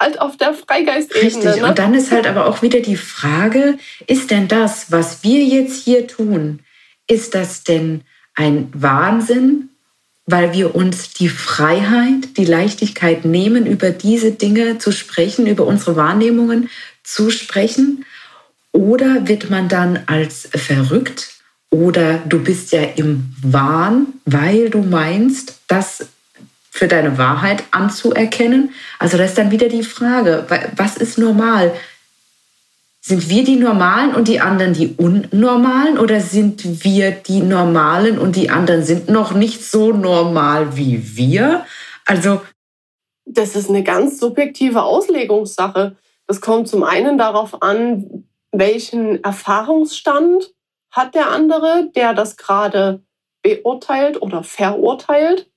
halt 0.00 0.20
auf 0.20 0.36
der 0.36 0.54
Freigeistebene. 0.54 1.26
Richtig, 1.26 1.62
ne? 1.62 1.68
und 1.68 1.78
dann 1.78 1.94
ist 1.94 2.10
halt 2.10 2.26
aber 2.26 2.46
auch 2.46 2.62
wieder 2.62 2.80
die 2.80 2.96
Frage, 2.96 3.78
ist 4.06 4.30
denn 4.30 4.48
das, 4.48 4.92
was 4.92 5.22
wir 5.24 5.42
jetzt 5.44 5.82
hier 5.84 6.06
tun, 6.06 6.60
ist 7.06 7.34
das 7.34 7.64
denn 7.64 8.02
ein 8.34 8.70
Wahnsinn, 8.74 9.70
weil 10.26 10.52
wir 10.52 10.74
uns 10.74 11.12
die 11.12 11.28
Freiheit, 11.28 12.36
die 12.36 12.46
Leichtigkeit 12.46 13.24
nehmen, 13.24 13.66
über 13.66 13.90
diese 13.90 14.32
Dinge 14.32 14.78
zu 14.78 14.90
sprechen, 14.90 15.46
über 15.46 15.66
unsere 15.66 15.96
Wahrnehmungen 15.96 16.70
zu 17.02 17.30
sprechen? 17.30 18.04
Oder 18.74 19.28
wird 19.28 19.50
man 19.50 19.68
dann 19.68 20.00
als 20.06 20.48
verrückt 20.52 21.34
oder 21.70 22.18
du 22.26 22.42
bist 22.42 22.72
ja 22.72 22.82
im 22.82 23.32
Wahn, 23.40 24.14
weil 24.24 24.68
du 24.68 24.82
meinst, 24.82 25.60
das 25.68 26.08
für 26.72 26.88
deine 26.88 27.16
Wahrheit 27.16 27.62
anzuerkennen? 27.70 28.70
Also 28.98 29.16
das 29.16 29.30
ist 29.30 29.38
dann 29.38 29.52
wieder 29.52 29.68
die 29.68 29.84
Frage, 29.84 30.44
was 30.74 30.96
ist 30.96 31.18
normal? 31.18 31.72
Sind 33.00 33.28
wir 33.28 33.44
die 33.44 33.56
Normalen 33.56 34.12
und 34.12 34.26
die 34.26 34.40
anderen 34.40 34.72
die 34.72 34.94
Unnormalen 34.96 35.96
oder 35.96 36.20
sind 36.20 36.84
wir 36.84 37.12
die 37.12 37.42
Normalen 37.42 38.18
und 38.18 38.34
die 38.34 38.50
anderen 38.50 38.82
sind 38.82 39.08
noch 39.08 39.34
nicht 39.34 39.62
so 39.64 39.92
normal 39.92 40.76
wie 40.76 41.16
wir? 41.16 41.64
Also 42.06 42.42
das 43.24 43.54
ist 43.54 43.68
eine 43.68 43.84
ganz 43.84 44.18
subjektive 44.18 44.82
Auslegungssache. 44.82 45.96
Das 46.26 46.40
kommt 46.40 46.66
zum 46.66 46.82
einen 46.82 47.18
darauf 47.18 47.62
an, 47.62 48.24
welchen 48.58 49.22
Erfahrungsstand 49.22 50.54
hat 50.90 51.14
der 51.14 51.30
andere, 51.30 51.90
der 51.94 52.14
das 52.14 52.36
gerade 52.36 53.04
beurteilt 53.42 54.20
oder 54.22 54.42
verurteilt 54.42 55.50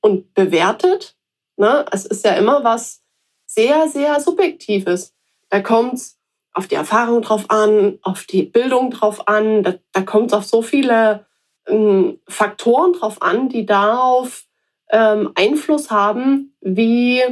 und 0.00 0.32
bewertet. 0.34 1.16
Ne? 1.56 1.84
Es 1.90 2.06
ist 2.06 2.24
ja 2.24 2.32
immer 2.32 2.64
was 2.64 3.02
sehr, 3.46 3.88
sehr 3.88 4.20
Subjektives. 4.20 5.14
Da 5.48 5.60
kommt 5.60 5.94
es 5.94 6.18
auf 6.52 6.68
die 6.68 6.76
Erfahrung 6.76 7.22
drauf 7.22 7.46
an, 7.48 7.98
auf 8.02 8.24
die 8.24 8.42
Bildung 8.42 8.90
drauf 8.90 9.28
an. 9.28 9.62
Da, 9.62 9.74
da 9.92 10.02
kommt 10.02 10.28
es 10.28 10.32
auf 10.32 10.44
so 10.44 10.62
viele 10.62 11.26
ähm, 11.66 12.20
Faktoren 12.28 12.92
drauf 12.92 13.20
an, 13.20 13.48
die 13.48 13.66
darauf 13.66 14.46
ähm, 14.90 15.32
Einfluss 15.34 15.90
haben, 15.90 16.56
wie, 16.60 17.22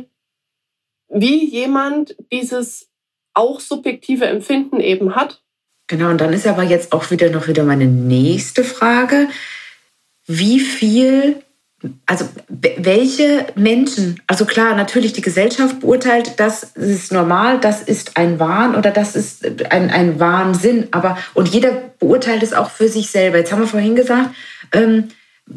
wie 1.09 1.44
jemand 1.44 2.16
dieses 2.33 2.90
auch 3.35 3.61
subjektive 3.61 4.26
Empfinden 4.26 4.81
eben 4.81 5.14
hat. 5.14 5.43
Genau, 5.87 6.11
und 6.11 6.21
dann 6.21 6.33
ist 6.33 6.47
aber 6.47 6.62
jetzt 6.62 6.93
auch 6.93 7.11
wieder 7.11 7.31
noch 7.31 7.47
wieder 7.47 7.64
meine 7.64 7.87
nächste 7.87 8.64
Frage. 8.64 9.29
Wie 10.26 10.61
viel, 10.61 11.43
also 12.07 12.26
welche 12.49 13.47
Menschen, 13.55 14.21
also 14.26 14.47
klar, 14.47 14.75
natürlich 14.75 15.12
die 15.12 15.21
Gesellschaft 15.21 15.81
beurteilt, 15.81 16.41
das 16.41 16.62
ist 16.75 17.12
normal, 17.12 17.61
das 17.61 17.83
ist 17.83 18.17
ein 18.17 18.38
Wahn 18.38 18.75
oder 18.75 18.91
das 18.91 19.14
ist 19.14 19.45
ein, 19.71 19.91
ein 19.91 20.19
Wahnsinn, 20.19 20.88
aber 20.93 21.19
und 21.35 21.49
jeder 21.49 21.73
beurteilt 21.99 22.43
es 22.43 22.55
auch 22.55 22.71
für 22.71 22.88
sich 22.88 23.11
selber. 23.11 23.38
Jetzt 23.38 23.53
haben 23.53 23.61
wir 23.61 23.67
vorhin 23.67 23.95
gesagt, 23.97 24.31
ähm, 24.73 25.09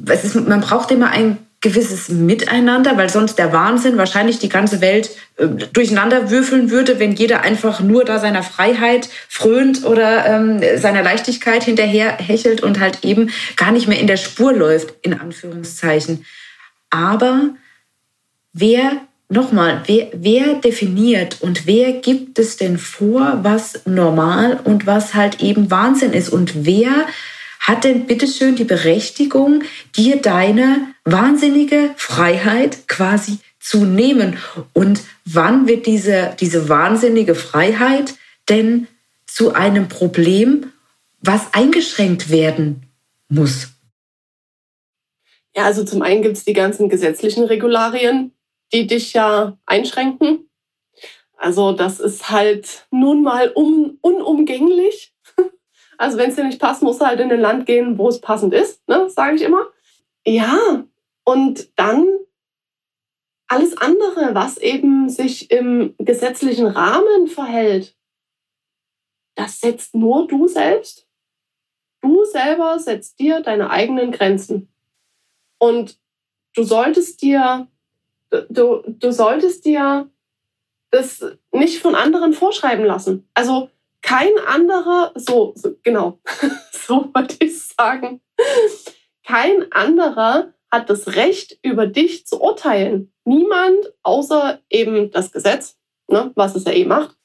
ist, 0.08 0.36
man 0.36 0.60
braucht 0.60 0.92
immer 0.92 1.12
ein 1.12 1.38
gewisses 1.62 2.10
Miteinander, 2.10 2.98
weil 2.98 3.10
sonst 3.10 3.40
der 3.40 3.52
Wahnsinn 3.52 3.98
wahrscheinlich 3.98 4.38
die 4.38 4.50
ganze 4.50 4.80
Welt 4.80 5.10
äh, 5.38 5.48
durcheinander 5.48 6.30
würfeln 6.30 6.70
würde, 6.70 7.00
wenn 7.00 7.14
jeder 7.14 7.42
einfach 7.42 7.80
nur 7.80 8.06
da 8.06 8.20
seiner 8.20 8.44
Freiheit 8.44 9.10
frönt 9.28 9.84
oder 9.84 10.26
ähm, 10.28 10.62
seiner 10.78 11.02
Leichtigkeit 11.02 11.64
hinterher 11.64 12.18
hechelt 12.18 12.62
und 12.62 12.80
halt 12.80 13.04
eben 13.04 13.32
gar 13.56 13.72
nicht 13.72 13.88
mehr 13.88 14.00
in 14.00 14.08
der 14.08 14.18
Spur 14.18 14.54
läuft, 14.54 14.94
in 15.02 15.20
Anführungszeichen. 15.20 16.26
Aber 16.92 17.50
wer, 18.54 19.02
nochmal, 19.28 19.82
wer, 19.88 20.10
wer 20.14 20.54
definiert 20.56 21.38
und 21.42 21.66
wer 21.66 21.94
gibt 21.94 22.38
es 22.38 22.58
denn 22.58 22.78
vor, 22.78 23.40
was 23.42 23.82
normal 23.86 24.60
und 24.64 24.86
was 24.86 25.16
halt 25.16 25.42
eben 25.42 25.72
Wahnsinn 25.72 26.14
ist 26.14 26.30
und 26.30 26.66
wer 26.66 27.08
hat 27.60 27.84
denn 27.84 28.06
bitteschön 28.06 28.56
die 28.56 28.64
Berechtigung, 28.64 29.64
dir 29.96 30.22
deine 30.22 30.88
wahnsinnige 31.12 31.94
Freiheit 31.96 32.88
quasi 32.88 33.40
zu 33.60 33.86
nehmen? 33.86 34.38
Und 34.74 35.02
wann 35.26 35.68
wird 35.68 35.86
diese, 35.86 36.36
diese 36.40 36.70
wahnsinnige 36.70 37.36
Freiheit 37.36 38.16
denn 38.50 38.88
zu 39.26 39.54
einem 39.54 39.88
Problem, 39.88 40.72
was 41.22 41.54
eingeschränkt 41.54 42.30
werden 42.30 42.84
muss? 43.30 43.70
Ja, 45.56 45.66
also 45.66 45.84
zum 45.84 46.02
einen 46.02 46.22
gibt 46.22 46.38
es 46.38 46.46
die 46.46 46.54
ganzen 46.54 46.88
gesetzlichen 46.88 47.44
Regularien, 47.44 48.32
die 48.74 48.86
dich 48.86 49.14
ja 49.14 49.58
einschränken. 49.66 50.50
Also 51.36 51.72
das 51.72 52.00
ist 52.00 52.30
halt 52.30 52.88
nun 52.92 53.24
mal 53.24 53.52
un 53.56 53.98
unumgänglich. 54.02 55.14
Also 56.00 56.20
wenn 56.20 56.30
es 56.30 56.36
dir 56.36 56.44
nicht 56.44 56.60
passt, 56.60 56.84
musst 56.84 57.02
du 57.02 57.08
halt 57.08 57.20
in 57.20 57.32
ein 57.32 57.40
Land 57.40 57.66
gehen, 57.66 57.98
wo 57.98 58.08
es 58.08 58.22
passend 58.22 58.54
ist, 58.54 58.88
ne? 58.88 59.10
sage 59.10 59.36
ich 59.36 59.42
immer. 59.42 59.66
Ja, 60.28 60.84
und 61.28 61.78
dann 61.78 62.08
alles 63.48 63.76
andere, 63.76 64.34
was 64.34 64.58
eben 64.58 65.10
sich 65.10 65.52
im 65.52 65.94
gesetzlichen 65.98 66.68
Rahmen 66.68 67.28
verhält, 67.28 67.98
das 69.36 69.60
setzt 69.60 69.94
nur 69.94 70.26
du 70.28 70.48
selbst. 70.48 71.06
Du 72.02 72.24
selber 72.24 72.80
setzt 72.80 73.20
dir 73.20 73.42
deine 73.42 73.70
eigenen 73.72 74.14
Grenzen. 74.14 74.72
Und 75.60 76.00
du 76.56 76.64
solltest 76.64 77.22
dir, 77.22 77.68
du, 78.30 78.84
du 78.88 79.12
solltest 79.12 79.66
dir 79.66 80.10
das 80.92 81.26
nicht 81.52 81.82
von 81.82 81.96
anderen 81.96 82.32
vorschreiben 82.32 82.86
lassen. 82.86 83.28
Also 83.34 83.70
kein 84.02 84.32
anderer, 84.46 85.12
so, 85.16 85.52
so 85.58 85.76
genau, 85.84 86.20
so 86.72 87.14
wollte 87.14 87.36
ich 87.44 87.60
sagen, 87.68 88.22
kein 89.26 89.70
anderer 89.74 90.54
hat 90.72 90.90
das 90.90 91.16
Recht, 91.16 91.58
über 91.62 91.88
dich 91.88 92.28
zu 92.28 92.42
urteilen. 92.42 93.14
Niemand, 93.24 93.94
außer 94.04 94.60
eben 94.70 95.12
das 95.12 95.32
Gesetz, 95.32 95.78
ne, 96.10 96.32
was 96.36 96.56
es 96.56 96.66
ja 96.66 96.72
eh 96.72 96.86
macht, 96.86 97.16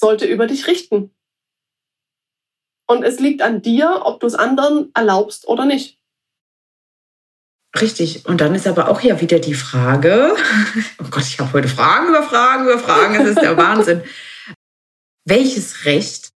sollte 0.00 0.26
über 0.26 0.46
dich 0.46 0.66
richten. 0.66 1.14
Und 2.88 3.04
es 3.04 3.20
liegt 3.20 3.42
an 3.42 3.62
dir, 3.62 4.02
ob 4.04 4.20
du 4.20 4.26
es 4.26 4.34
anderen 4.34 4.90
erlaubst 4.94 5.46
oder 5.46 5.64
nicht. 5.64 5.98
Richtig. 7.80 8.26
Und 8.26 8.40
dann 8.40 8.54
ist 8.54 8.66
aber 8.66 8.88
auch 8.88 9.00
ja 9.00 9.20
wieder 9.20 9.38
die 9.38 9.54
Frage, 9.54 10.34
oh 10.98 11.06
Gott, 11.10 11.22
ich 11.22 11.38
habe 11.38 11.52
heute 11.52 11.68
Fragen 11.68 12.08
über 12.08 12.22
Fragen 12.22 12.64
über 12.64 12.78
Fragen, 12.78 13.14
es 13.14 13.28
ist 13.28 13.40
der 13.40 13.56
Wahnsinn. 13.56 14.02
Welches 15.24 15.84
Recht 15.84 16.32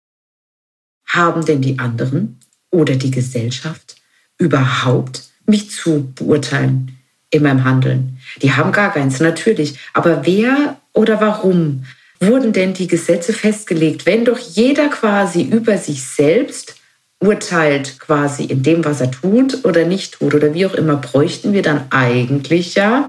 haben 1.08 1.44
denn 1.44 1.62
die 1.62 1.78
anderen 1.78 2.38
oder 2.70 2.96
die 2.96 3.10
Gesellschaft 3.10 3.96
überhaupt 4.38 5.22
mich 5.46 5.70
zu 5.70 6.12
beurteilen 6.14 6.98
in 7.30 7.42
meinem 7.42 7.64
Handeln? 7.64 8.18
Die 8.42 8.52
haben 8.52 8.72
gar 8.72 8.92
keins, 8.92 9.20
natürlich. 9.20 9.78
Aber 9.92 10.26
wer 10.26 10.76
oder 10.92 11.20
warum 11.20 11.84
wurden 12.20 12.52
denn 12.52 12.74
die 12.74 12.86
Gesetze 12.86 13.32
festgelegt, 13.32 14.06
wenn 14.06 14.24
doch 14.24 14.38
jeder 14.38 14.88
quasi 14.88 15.42
über 15.42 15.78
sich 15.78 16.04
selbst 16.04 16.76
urteilt, 17.20 17.98
quasi 17.98 18.44
in 18.44 18.62
dem, 18.62 18.84
was 18.84 19.00
er 19.00 19.10
tut 19.10 19.64
oder 19.64 19.84
nicht 19.84 20.14
tut 20.14 20.34
oder 20.34 20.54
wie 20.54 20.66
auch 20.66 20.74
immer, 20.74 20.96
bräuchten 20.96 21.52
wir 21.52 21.62
dann 21.62 21.86
eigentlich 21.90 22.74
ja 22.74 23.08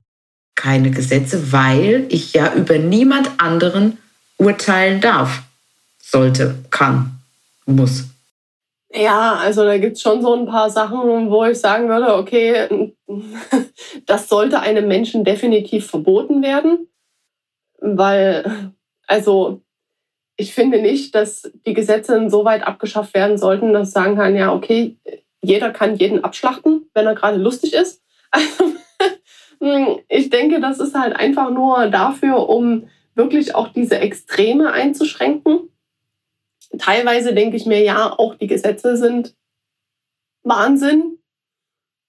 keine 0.56 0.89
Gesetze, 0.92 1.51
weil 1.51 2.06
ich 2.10 2.34
ja 2.34 2.54
über 2.54 2.77
niemand 2.77 3.30
anderen 3.38 3.98
urteilen 4.38 5.01
darf, 5.01 5.44
sollte, 6.01 6.56
kann, 6.72 7.20
muss. 7.65 8.06
Ja, 8.96 9.36
also 9.36 9.66
da 9.66 9.78
gibt 9.78 9.98
es 9.98 10.02
schon 10.02 10.22
so 10.22 10.34
ein 10.34 10.46
paar 10.46 10.70
Sachen, 10.70 11.30
wo 11.30 11.44
ich 11.44 11.60
sagen 11.60 11.90
würde, 11.90 12.16
okay, 12.16 12.94
das 14.06 14.30
sollte 14.30 14.62
einem 14.62 14.88
Menschen 14.88 15.25
definitiv 15.25 15.88
verboten 15.88 16.42
werden, 16.42 16.88
weil, 17.80 18.72
also 19.06 19.62
ich 20.38 20.54
finde 20.54 20.82
nicht, 20.82 21.14
dass 21.14 21.52
die 21.66 21.74
Gesetze 21.74 22.30
so 22.30 22.46
weit 22.46 22.64
abgeschafft 22.64 23.14
werden 23.14 23.38
sollten, 23.38 23.74
dass 23.74 23.92
sagen 23.92 24.16
kann, 24.16 24.36
ja, 24.36 24.54
okay, 24.54 24.98
jeder 25.42 25.72
kann 25.72 25.98
jeden 25.98 26.24
abschlachten, 26.24 26.90
wenn 26.94 27.06
er 27.06 27.16
gerade 27.16 27.38
lustig 27.38 27.74
ist. 27.74 28.02
Also, 28.32 28.75
ich 30.08 30.30
denke, 30.30 30.62
das 30.62 30.80
ist 30.80 30.96
halt 30.96 31.16
einfach 31.16 31.50
nur 31.50 31.88
dafür, 31.88 32.48
um 32.48 32.88
wirklich 33.14 33.56
auch 33.56 33.70
diese 33.70 34.00
Extreme 34.00 34.72
einzuschränken 34.72 35.70
teilweise 36.79 37.34
denke 37.34 37.58
ich 37.58 37.65
mir, 37.65 37.82
ja, 37.82 38.12
auch 38.17 38.36
die 38.36 38.48
Gesetze 38.48 38.98
sind 38.98 39.36
Wahnsinn 40.44 41.20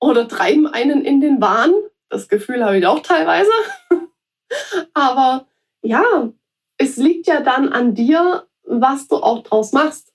oder 0.00 0.28
treiben 0.28 0.66
einen 0.66 1.04
in 1.04 1.20
den 1.20 1.40
Wahn. 1.40 1.72
Das 2.08 2.28
Gefühl 2.28 2.64
habe 2.64 2.78
ich 2.78 2.86
auch 2.86 3.00
teilweise. 3.00 3.50
Aber 4.94 5.46
ja, 5.82 6.30
es 6.78 6.96
liegt 6.96 7.26
ja 7.26 7.40
dann 7.40 7.70
an 7.72 7.94
dir, 7.94 8.46
was 8.62 9.08
du 9.08 9.16
auch 9.16 9.42
draus 9.42 9.72
machst. 9.72 10.12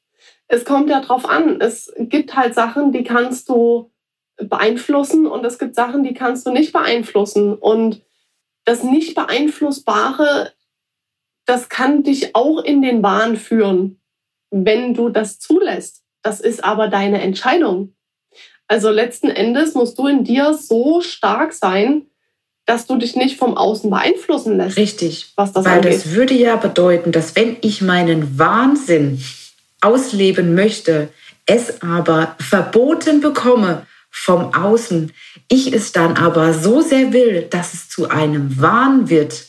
Es 0.48 0.66
kommt 0.66 0.90
ja 0.90 1.02
drauf 1.02 1.28
an. 1.28 1.62
Es 1.62 1.94
gibt 1.98 2.36
halt 2.36 2.54
Sachen, 2.54 2.92
die 2.92 3.04
kannst 3.04 3.50
du 3.50 3.92
beeinflussen 4.38 5.28
und 5.28 5.46
es 5.46 5.60
gibt 5.60 5.76
Sachen, 5.76 6.04
die 6.04 6.14
kannst 6.14 6.46
du 6.46 6.52
nicht 6.52 6.74
beeinflussen. 6.74 7.56
Und 7.56 8.02
das 8.66 8.84
nicht 8.84 9.16
beeinflussbare, 9.16 10.54
das 11.46 11.70
kann 11.70 12.04
dich 12.04 12.36
auch 12.36 12.64
in 12.64 12.82
den 12.82 13.02
Wahn 13.02 13.38
führen 13.38 14.01
wenn 14.52 14.94
du 14.94 15.10
das 15.10 15.40
zulässt. 15.40 16.04
Das 16.22 16.40
ist 16.40 16.64
aber 16.64 16.88
deine 16.88 17.22
Entscheidung. 17.22 17.96
Also 18.68 18.90
letzten 18.90 19.30
Endes 19.30 19.74
musst 19.74 19.98
du 19.98 20.08
in 20.08 20.24
dir 20.24 20.54
so 20.54 21.02
stark 21.02 21.54
sein, 21.54 22.04
dass 22.66 22.86
du 22.86 22.98
dich 22.98 23.16
nicht 23.16 23.38
vom 23.38 23.58
Außen 23.58 23.90
beeinflussen 23.90 24.58
lässt. 24.58 24.78
Richtig. 24.78 25.34
Was 25.36 25.52
das 25.52 25.66
Weil 25.66 25.78
angeht. 25.78 25.94
das 25.94 26.12
würde 26.12 26.36
ja 26.36 26.56
bedeuten, 26.56 27.12
dass 27.12 27.36
wenn 27.36 27.58
ich 27.62 27.82
meinen 27.82 28.38
Wahnsinn 28.38 29.22
ausleben 29.82 30.54
möchte, 30.54 31.10
es 31.46 31.82
aber 31.82 32.36
verboten 32.40 33.20
bekomme 33.20 33.88
vom 34.10 34.54
Außen, 34.54 35.12
ich 35.48 35.74
es 35.74 35.92
dann 35.92 36.18
aber 36.18 36.54
so 36.54 36.82
sehr 36.82 37.12
will, 37.14 37.48
dass 37.50 37.74
es 37.74 37.90
zu 37.90 38.10
einem 38.10 38.62
Wahn 38.62 39.10
wird, 39.10 39.46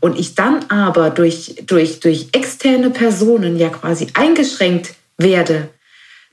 und 0.00 0.18
ich 0.18 0.34
dann 0.34 0.64
aber 0.70 1.10
durch, 1.10 1.62
durch, 1.66 2.00
durch 2.00 2.28
externe 2.32 2.90
Personen 2.90 3.58
ja 3.58 3.68
quasi 3.68 4.08
eingeschränkt 4.14 4.94
werde, 5.16 5.68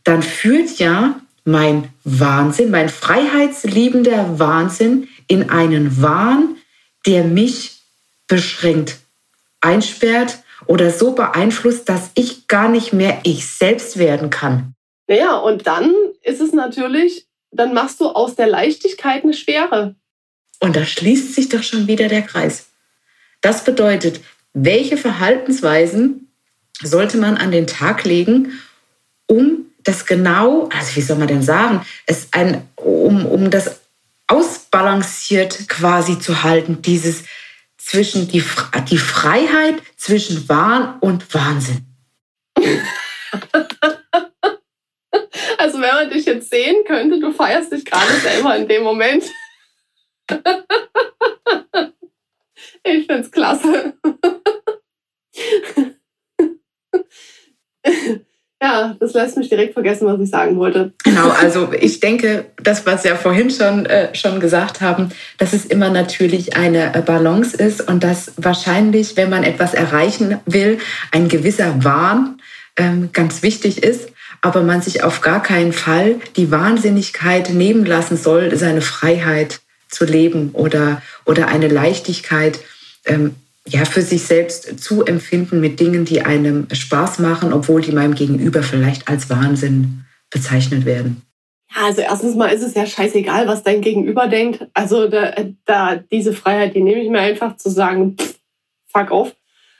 dann 0.03 0.22
führt 0.22 0.77
ja 0.77 1.19
mein 1.43 1.89
Wahnsinn, 2.03 2.72
mein 2.72 2.89
freiheitsliebender 2.89 4.39
Wahnsinn 4.39 5.07
in 5.27 5.50
einen 5.50 6.01
Wahn, 6.01 6.57
der 7.05 7.24
mich 7.24 7.79
beschränkt, 8.27 8.98
einsperrt 9.62 10.39
oder 10.67 10.91
so 10.91 11.13
beeinflusst, 11.13 11.89
dass 11.89 12.12
ich 12.15 12.48
gar 12.48 12.69
nicht 12.69 12.93
mehr 12.93 13.19
ich 13.24 13.48
selbst 13.48 13.98
werden 13.98 14.29
kann. 14.29 14.74
Naja, 15.08 15.38
und 15.38 15.67
dann 15.67 15.93
ist 16.23 16.41
es 16.41 16.54
natürlich, 16.54 17.28
dann 17.51 17.73
machst 17.73 17.99
du 18.01 18.08
aus 18.08 18.36
der 18.36 18.47
Leichtigkeit 18.47 19.23
eine 19.23 19.34
Schwere. 19.34 19.95
Und 20.60 20.75
da 20.75 20.86
schließt 20.86 21.36
sich 21.36 21.49
doch 21.49 21.63
schon 21.63 21.88
wieder 21.88 22.08
der 22.08 22.23
Kreis. 22.23 22.69
Das 23.45 23.63
bedeutet, 23.63 24.21
welche 24.53 24.97
Verhaltensweisen 24.97 26.31
sollte 26.81 27.17
man 27.17 27.38
an 27.38 27.51
den 27.51 27.67
Tag 27.67 28.03
legen, 28.03 28.60
um 29.27 29.67
das 29.84 30.08
genau, 30.08 30.67
also 30.69 30.95
wie 30.95 31.01
soll 31.01 31.17
man 31.17 31.27
denn 31.27 31.43
sagen, 31.43 31.86
es 32.08 32.29
ein, 32.31 32.67
um, 32.75 33.23
um 33.27 33.51
das 33.51 33.81
ausbalanciert 34.25 35.69
quasi 35.69 36.17
zu 36.17 36.41
halten, 36.41 36.81
dieses 36.81 37.25
zwischen 37.77 38.27
die, 38.27 38.43
die 38.89 38.97
Freiheit 38.97 39.75
zwischen 39.95 40.49
Wahn 40.49 40.97
und 41.01 41.31
Wahnsinn. 41.31 41.86
Also 45.58 45.79
wenn 45.81 45.95
man 45.95 46.10
dich 46.10 46.25
jetzt 46.25 46.49
sehen 46.49 46.84
könnte, 46.86 47.19
du 47.19 47.31
feierst 47.31 47.71
dich 47.71 47.86
gerade 47.86 48.19
selber 48.21 48.55
in 48.55 48.67
dem 48.67 48.84
Moment. 48.84 49.23
Ich 52.84 53.08
finde 53.08 53.21
es 53.21 53.32
klasse. 53.32 53.93
ja, 58.62 58.95
das 58.99 59.13
lässt 59.13 59.38
mich 59.38 59.49
direkt 59.49 59.73
vergessen, 59.73 60.08
was 60.08 60.19
ich 60.19 60.30
sagen 60.30 60.58
wollte. 60.58 60.93
Genau, 61.04 61.30
also 61.30 61.73
ich 61.73 61.99
denke, 61.99 62.45
das, 62.62 62.86
was 62.86 63.04
wir 63.04 63.15
vorhin 63.15 63.49
schon, 63.49 63.86
äh, 63.86 64.13
schon 64.15 64.39
gesagt 64.39 64.82
haben, 64.82 65.10
dass 65.38 65.54
es 65.54 65.65
immer 65.65 65.89
natürlich 65.89 66.56
eine 66.56 66.93
äh, 66.95 67.01
Balance 67.01 67.58
ist 67.58 67.88
und 67.88 68.04
dass 68.04 68.34
wahrscheinlich, 68.38 69.17
wenn 69.17 69.30
man 69.30 69.43
etwas 69.43 69.73
erreichen 69.73 70.39
will, 70.45 70.78
ein 71.12 71.28
gewisser 71.28 71.84
Wahn 71.84 72.39
ähm, 72.78 73.10
ganz 73.13 73.41
wichtig 73.41 73.84
ist 73.84 74.12
aber 74.45 74.62
man 74.62 74.80
sich 74.80 75.04
auf 75.04 75.21
gar 75.21 75.41
keinen 75.41 75.73
Fall 75.73 76.19
die 76.36 76.51
Wahnsinnigkeit 76.51 77.49
nehmen 77.49 77.84
lassen 77.84 78.15
soll, 78.15 78.56
seine 78.56 78.82
Freiheit 78.82 79.62
zu 79.95 80.05
leben 80.05 80.51
oder, 80.53 81.01
oder 81.25 81.47
eine 81.47 81.67
Leichtigkeit 81.67 82.60
ähm, 83.05 83.36
ja, 83.67 83.86
für 83.86 84.01
sich 84.01 84.23
selbst 84.23 84.79
zu 84.79 85.03
empfinden 85.05 85.60
mit 85.60 85.79
Dingen, 85.79 86.05
die 86.05 86.21
einem 86.21 86.67
Spaß 86.71 87.19
machen, 87.19 87.51
obwohl 87.51 87.81
die 87.81 87.91
meinem 87.91 88.13
Gegenüber 88.13 88.62
vielleicht 88.62 89.08
als 89.08 89.29
Wahnsinn 89.29 90.05
bezeichnet 90.29 90.86
werden. 90.86 91.23
Ja, 91.75 91.86
also 91.88 92.01
erstens 92.01 92.36
mal 92.36 92.49
ist 92.49 92.62
es 92.62 92.75
ja 92.75 92.86
scheißegal, 92.86 93.47
was 93.47 93.63
dein 93.63 93.81
Gegenüber 93.81 94.27
denkt. 94.27 94.67
Also 94.73 95.08
da, 95.08 95.34
da 95.65 95.95
diese 95.95 96.34
Freiheit, 96.34 96.75
die 96.75 96.81
nehme 96.81 97.01
ich 97.01 97.10
mir 97.10 97.21
einfach 97.21 97.58
zu 97.58 97.69
sagen, 97.69 98.15
pff, 98.17 98.36
fuck 98.86 99.12
off. 99.12 99.36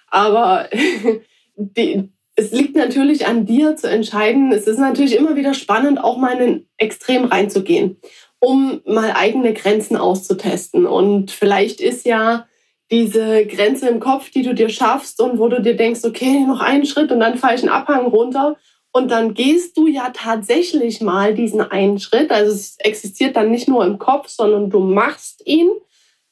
Aber 0.08 0.68
die, 1.56 2.10
es 2.36 2.52
liegt 2.52 2.76
natürlich 2.76 3.28
an 3.28 3.46
dir 3.46 3.76
zu 3.76 3.90
entscheiden. 3.90 4.52
Es 4.52 4.68
ist 4.68 4.80
natürlich 4.80 5.16
immer 5.16 5.36
wieder 5.36 5.54
spannend, 5.54 6.04
auch 6.04 6.18
mal 6.18 6.40
in 6.40 6.50
ein 6.50 6.66
Extrem 6.78 7.26
reinzugehen, 7.26 7.98
um 8.40 8.82
mal 8.86 9.12
eigene 9.14 9.54
Grenzen 9.54 9.98
auszutesten. 9.98 10.86
Und 10.86 11.32
vielleicht 11.32 11.82
ist 11.82 12.06
ja 12.06 12.48
diese 12.92 13.46
Grenze 13.46 13.88
im 13.90 14.00
Kopf, 14.00 14.30
die 14.30 14.44
du 14.44 14.54
dir 14.54 14.70
schaffst 14.70 15.20
und 15.22 15.40
wo 15.40 15.48
du 15.48 15.62
dir 15.62 15.76
denkst, 15.76 16.02
okay, 16.04 16.42
noch 16.42 16.60
einen 16.60 16.86
Schritt 16.86 17.12
und 17.12 17.20
dann 17.20 17.38
fahre 17.38 17.56
ich 17.56 17.62
einen 17.62 17.70
Abhang 17.70 18.08
runter. 18.08 18.58
Und 18.92 19.12
dann 19.12 19.34
gehst 19.34 19.76
du 19.78 19.88
ja 19.88 20.12
tatsächlich 20.14 21.02
mal 21.02 21.34
diesen 21.34 21.60
einen 21.60 22.00
Schritt. 22.00 22.32
Also 22.32 22.54
es 22.54 22.78
existiert 22.80 23.36
dann 23.36 23.52
nicht 23.52 23.68
nur 23.68 23.86
im 23.86 23.98
Kopf, 23.98 24.30
sondern 24.30 24.70
du 24.70 24.80
machst 24.80 25.46
ihn. 25.46 25.70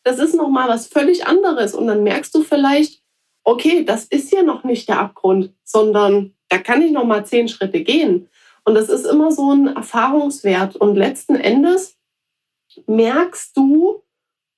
Das 0.03 0.19
ist 0.19 0.35
nochmal 0.35 0.69
was 0.69 0.87
völlig 0.87 1.25
anderes. 1.25 1.73
Und 1.73 1.87
dann 1.87 2.03
merkst 2.03 2.33
du 2.33 2.41
vielleicht, 2.41 3.01
okay, 3.43 3.83
das 3.83 4.05
ist 4.05 4.31
ja 4.31 4.43
noch 4.43 4.63
nicht 4.63 4.87
der 4.87 4.99
Abgrund, 4.99 5.53
sondern 5.65 6.35
da 6.47 6.57
kann 6.57 6.81
ich 6.81 6.91
nochmal 6.91 7.25
zehn 7.25 7.47
Schritte 7.49 7.81
gehen. 7.81 8.29
Und 8.65 8.76
das 8.76 8.89
ist 8.89 9.06
immer 9.06 9.32
so 9.32 9.52
ein 9.52 9.67
Erfahrungswert. 9.67 10.76
Und 10.76 10.95
letzten 10.95 11.36
Endes 11.36 11.97
merkst 12.88 13.56
du, 13.58 14.04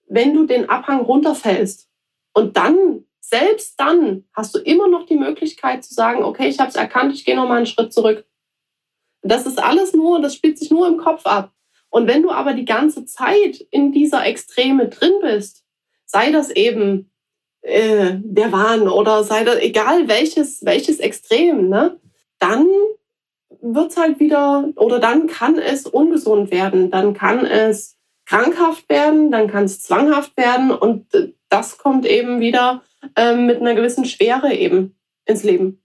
wenn 0.07 0.33
du 0.33 0.45
den 0.45 0.69
Abhang 0.69 1.01
runterfällst. 1.01 1.89
Und 2.33 2.57
dann, 2.57 3.05
selbst 3.19 3.79
dann, 3.79 4.25
hast 4.33 4.53
du 4.53 4.59
immer 4.59 4.87
noch 4.87 5.05
die 5.05 5.17
Möglichkeit 5.17 5.83
zu 5.83 5.93
sagen, 5.93 6.23
okay, 6.23 6.47
ich 6.47 6.59
habe 6.59 6.69
es 6.69 6.75
erkannt, 6.75 7.13
ich 7.13 7.25
gehe 7.25 7.35
noch 7.35 7.47
mal 7.47 7.57
einen 7.57 7.65
Schritt 7.65 7.93
zurück. 7.93 8.25
Das 9.21 9.47
ist 9.47 9.57
alles 9.57 9.93
nur, 9.93 10.21
das 10.21 10.35
spielt 10.35 10.59
sich 10.59 10.69
nur 10.69 10.87
im 10.87 10.97
Kopf 10.97 11.25
ab. 11.25 11.51
Und 11.89 12.07
wenn 12.07 12.21
du 12.21 12.29
aber 12.29 12.53
die 12.53 12.65
ganze 12.65 13.05
Zeit 13.05 13.65
in 13.71 13.91
dieser 13.91 14.25
Extreme 14.25 14.89
drin 14.89 15.13
bist, 15.21 15.63
sei 16.05 16.31
das 16.31 16.51
eben 16.51 17.09
äh, 17.61 18.17
der 18.17 18.51
Wahn 18.51 18.87
oder 18.87 19.23
sei 19.23 19.43
das 19.43 19.57
egal 19.59 20.07
welches, 20.07 20.63
welches 20.63 20.99
Extrem, 20.99 21.69
ne, 21.69 21.99
dann 22.37 22.67
wird 23.73 23.91
es 23.91 23.97
halt 23.97 24.19
wieder 24.19 24.69
oder 24.75 24.99
dann 24.99 25.27
kann 25.27 25.57
es 25.57 25.87
ungesund 25.87 26.51
werden, 26.51 26.91
dann 26.91 27.13
kann 27.13 27.45
es 27.45 27.97
krankhaft 28.25 28.87
werden, 28.89 29.31
dann 29.31 29.47
kann 29.47 29.65
es 29.65 29.81
zwanghaft 29.81 30.37
werden 30.37 30.71
und 30.71 31.13
äh, 31.15 31.33
das 31.49 31.77
kommt 31.77 32.05
eben 32.05 32.39
wieder 32.39 32.83
ähm, 33.15 33.45
mit 33.45 33.61
einer 33.61 33.75
gewissen 33.75 34.05
Schwere 34.05 34.53
eben 34.53 34.95
ins 35.25 35.43
Leben. 35.43 35.83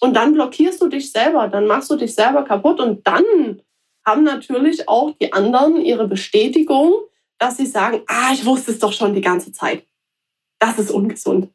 Und 0.00 0.14
dann 0.14 0.32
blockierst 0.32 0.80
du 0.80 0.88
dich 0.88 1.12
selber, 1.12 1.48
dann 1.48 1.66
machst 1.66 1.90
du 1.90 1.96
dich 1.96 2.14
selber 2.14 2.42
kaputt 2.42 2.80
und 2.80 3.06
dann 3.06 3.62
haben 4.06 4.22
natürlich 4.22 4.88
auch 4.88 5.12
die 5.12 5.32
anderen 5.32 5.80
ihre 5.80 6.06
Bestätigung, 6.08 6.92
dass 7.38 7.56
sie 7.56 7.66
sagen, 7.66 8.02
ah, 8.06 8.32
ich 8.32 8.44
wusste 8.44 8.70
es 8.70 8.78
doch 8.78 8.92
schon 8.92 9.14
die 9.14 9.20
ganze 9.20 9.52
Zeit. 9.52 9.86
Das 10.58 10.78
ist 10.78 10.90
ungesund. 10.90 11.50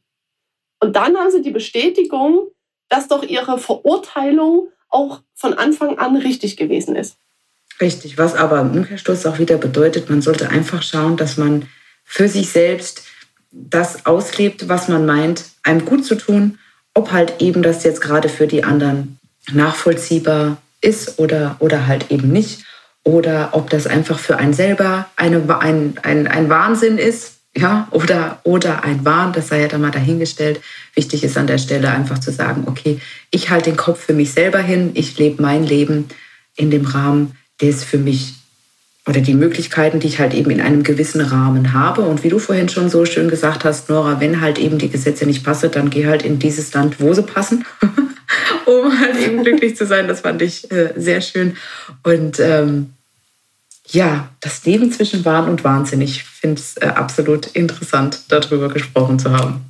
Und 0.79 0.95
dann 0.95 1.17
haben 1.17 1.31
sie 1.31 1.41
die 1.41 1.51
Bestätigung, 1.51 2.49
dass 2.89 3.07
doch 3.07 3.23
ihre 3.23 3.57
Verurteilung 3.59 4.69
auch 4.89 5.21
von 5.35 5.53
Anfang 5.53 5.97
an 5.97 6.15
richtig 6.15 6.57
gewesen 6.57 6.95
ist. 6.95 7.15
Richtig, 7.81 8.17
was 8.17 8.35
aber 8.35 8.59
im 8.59 8.71
Umkehrschluss 8.71 9.25
auch 9.25 9.39
wieder 9.39 9.57
bedeutet, 9.57 10.09
man 10.09 10.21
sollte 10.21 10.49
einfach 10.49 10.83
schauen, 10.83 11.15
dass 11.15 11.37
man 11.37 11.67
für 12.03 12.27
sich 12.27 12.49
selbst 12.49 13.03
das 13.51 14.05
auslebt, 14.05 14.67
was 14.67 14.87
man 14.89 15.05
meint, 15.05 15.45
einem 15.63 15.85
gut 15.85 16.05
zu 16.05 16.15
tun, 16.15 16.59
ob 16.93 17.11
halt 17.11 17.41
eben 17.41 17.63
das 17.63 17.83
jetzt 17.83 18.01
gerade 18.01 18.29
für 18.29 18.47
die 18.47 18.63
anderen 18.63 19.19
nachvollziehbar 19.51 20.57
ist 20.81 21.19
oder, 21.19 21.55
oder 21.59 21.87
halt 21.87 22.11
eben 22.11 22.31
nicht. 22.31 22.65
Oder 23.03 23.49
ob 23.53 23.69
das 23.69 23.87
einfach 23.87 24.19
für 24.19 24.37
einen 24.37 24.53
selber 24.53 25.09
eine, 25.15 25.43
ein, 25.61 25.97
ein, 26.03 26.27
ein 26.27 26.49
Wahnsinn 26.49 26.97
ist, 26.97 27.38
ja, 27.55 27.87
oder, 27.91 28.39
oder 28.43 28.83
ein 28.83 29.03
Wahn, 29.05 29.33
das 29.33 29.47
sei 29.49 29.61
ja 29.61 29.67
dann 29.67 29.81
mal 29.81 29.91
dahingestellt. 29.91 30.61
Wichtig 30.93 31.23
ist 31.23 31.37
an 31.37 31.47
der 31.47 31.57
Stelle 31.57 31.89
einfach 31.89 32.19
zu 32.19 32.31
sagen, 32.31 32.63
okay, 32.67 32.99
ich 33.31 33.49
halte 33.49 33.71
den 33.71 33.77
Kopf 33.77 34.05
für 34.05 34.13
mich 34.13 34.33
selber 34.33 34.59
hin, 34.59 34.91
ich 34.93 35.17
lebe 35.17 35.41
mein 35.41 35.63
Leben 35.63 36.05
in 36.55 36.69
dem 36.71 36.85
Rahmen, 36.85 37.35
der 37.61 37.69
es 37.69 37.83
für 37.83 37.97
mich 37.97 38.35
oder 39.07 39.21
die 39.21 39.33
Möglichkeiten, 39.33 39.99
die 39.99 40.07
ich 40.07 40.19
halt 40.19 40.35
eben 40.35 40.51
in 40.51 40.61
einem 40.61 40.83
gewissen 40.83 41.21
Rahmen 41.21 41.73
habe. 41.73 42.01
Und 42.03 42.23
wie 42.23 42.29
du 42.29 42.37
vorhin 42.37 42.69
schon 42.69 42.89
so 42.89 43.05
schön 43.05 43.29
gesagt 43.29 43.65
hast, 43.65 43.89
Nora, 43.89 44.19
wenn 44.19 44.39
halt 44.39 44.59
eben 44.59 44.77
die 44.77 44.89
Gesetze 44.89 45.25
nicht 45.25 45.43
passen, 45.43 45.71
dann 45.71 45.89
geh 45.89 46.05
halt 46.05 46.21
in 46.21 46.37
dieses 46.37 46.71
Land, 46.73 46.99
wo 46.99 47.13
sie 47.13 47.23
passen, 47.23 47.65
um 48.65 48.99
halt 48.99 49.17
eben 49.17 49.43
glücklich 49.43 49.75
zu 49.75 49.87
sein. 49.87 50.07
Das 50.07 50.21
fand 50.21 50.43
ich 50.43 50.69
äh, 50.71 50.93
sehr 50.95 51.21
schön. 51.21 51.57
Und 52.03 52.39
ähm, 52.39 52.93
ja, 53.91 54.29
das 54.39 54.65
Leben 54.65 54.91
zwischen 54.91 55.25
Wahn 55.25 55.49
und 55.49 55.63
Wahnsinn. 55.63 56.01
Ich 56.01 56.23
finde 56.23 56.59
es 56.59 56.77
äh, 56.77 56.87
absolut 56.87 57.47
interessant, 57.47 58.31
darüber 58.31 58.69
gesprochen 58.69 59.19
zu 59.19 59.31
haben. 59.31 59.69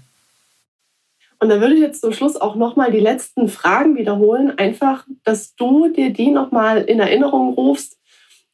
Und 1.40 1.50
dann 1.50 1.62
würde 1.62 1.76
ich 1.76 1.80
jetzt 1.80 2.02
zum 2.02 2.12
Schluss 2.12 2.36
auch 2.36 2.56
nochmal 2.56 2.92
die 2.92 3.00
letzten 3.00 3.48
Fragen 3.48 3.96
wiederholen, 3.96 4.58
einfach, 4.58 5.06
dass 5.24 5.56
du 5.56 5.88
dir 5.88 6.12
die 6.12 6.32
nochmal 6.32 6.82
in 6.82 7.00
Erinnerung 7.00 7.54
rufst 7.54 7.98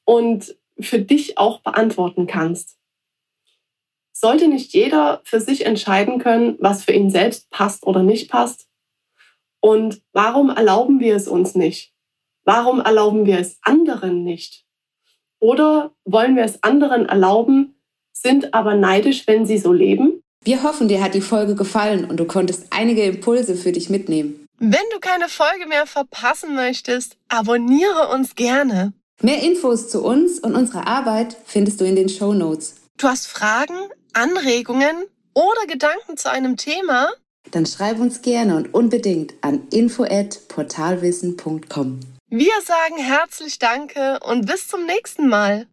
und 0.03 0.55
für 0.79 0.99
dich 0.99 1.39
auch 1.39 1.61
beantworten 1.61 2.27
kannst. 2.27 2.77
Sollte 4.13 4.47
nicht 4.47 4.73
jeder 4.73 5.21
für 5.23 5.41
sich 5.41 5.65
entscheiden 5.65 6.19
können, 6.19 6.57
was 6.59 6.83
für 6.83 6.91
ihn 6.91 7.09
selbst 7.09 7.49
passt 7.49 7.85
oder 7.87 8.03
nicht 8.03 8.29
passt? 8.29 8.67
Und 9.61 10.01
warum 10.13 10.51
erlauben 10.51 10.99
wir 10.99 11.15
es 11.15 11.27
uns 11.27 11.55
nicht? 11.55 11.91
Warum 12.43 12.79
erlauben 12.79 13.25
wir 13.25 13.39
es 13.39 13.57
anderen 13.63 14.23
nicht? 14.23 14.65
Oder 15.45 15.91
wollen 16.05 16.35
wir 16.35 16.43
es 16.43 16.63
anderen 16.63 17.07
erlauben, 17.07 17.75
sind 18.13 18.55
aber 18.55 18.73
neidisch, 18.73 19.27
wenn 19.27 19.45
sie 19.45 19.59
so 19.59 19.71
leben? 19.71 20.23
Wir 20.43 20.63
hoffen, 20.63 20.87
dir 20.87 21.03
hat 21.03 21.13
die 21.13 21.21
Folge 21.21 21.53
gefallen 21.53 22.05
und 22.05 22.17
du 22.17 22.25
konntest 22.25 22.65
einige 22.71 23.03
Impulse 23.03 23.55
für 23.55 23.71
dich 23.71 23.91
mitnehmen. 23.91 24.47
Wenn 24.57 24.81
du 24.91 24.99
keine 24.99 25.29
Folge 25.29 25.67
mehr 25.67 25.85
verpassen 25.85 26.55
möchtest, 26.55 27.17
abonniere 27.29 28.07
uns 28.11 28.33
gerne. 28.33 28.93
Mehr 29.21 29.43
Infos 29.43 29.87
zu 29.87 30.03
uns 30.03 30.39
und 30.39 30.55
unserer 30.55 30.87
Arbeit 30.87 31.37
findest 31.45 31.79
du 31.79 31.85
in 31.85 31.95
den 31.95 32.09
Show 32.09 32.33
Notes. 32.33 32.77
Du 32.97 33.07
hast 33.07 33.27
Fragen, 33.27 33.75
Anregungen 34.13 34.95
oder 35.35 35.67
Gedanken 35.67 36.17
zu 36.17 36.31
einem 36.31 36.57
Thema? 36.57 37.09
Dann 37.51 37.67
schreib 37.67 37.99
uns 37.99 38.23
gerne 38.23 38.55
und 38.55 38.73
unbedingt 38.73 39.35
an 39.41 39.67
info@portalwissen.com. 39.71 42.14
Wir 42.29 42.59
sagen 42.63 42.97
herzlich 42.97 43.59
Danke 43.59 44.19
und 44.21 44.47
bis 44.47 44.67
zum 44.67 44.87
nächsten 44.87 45.27
Mal. 45.27 45.67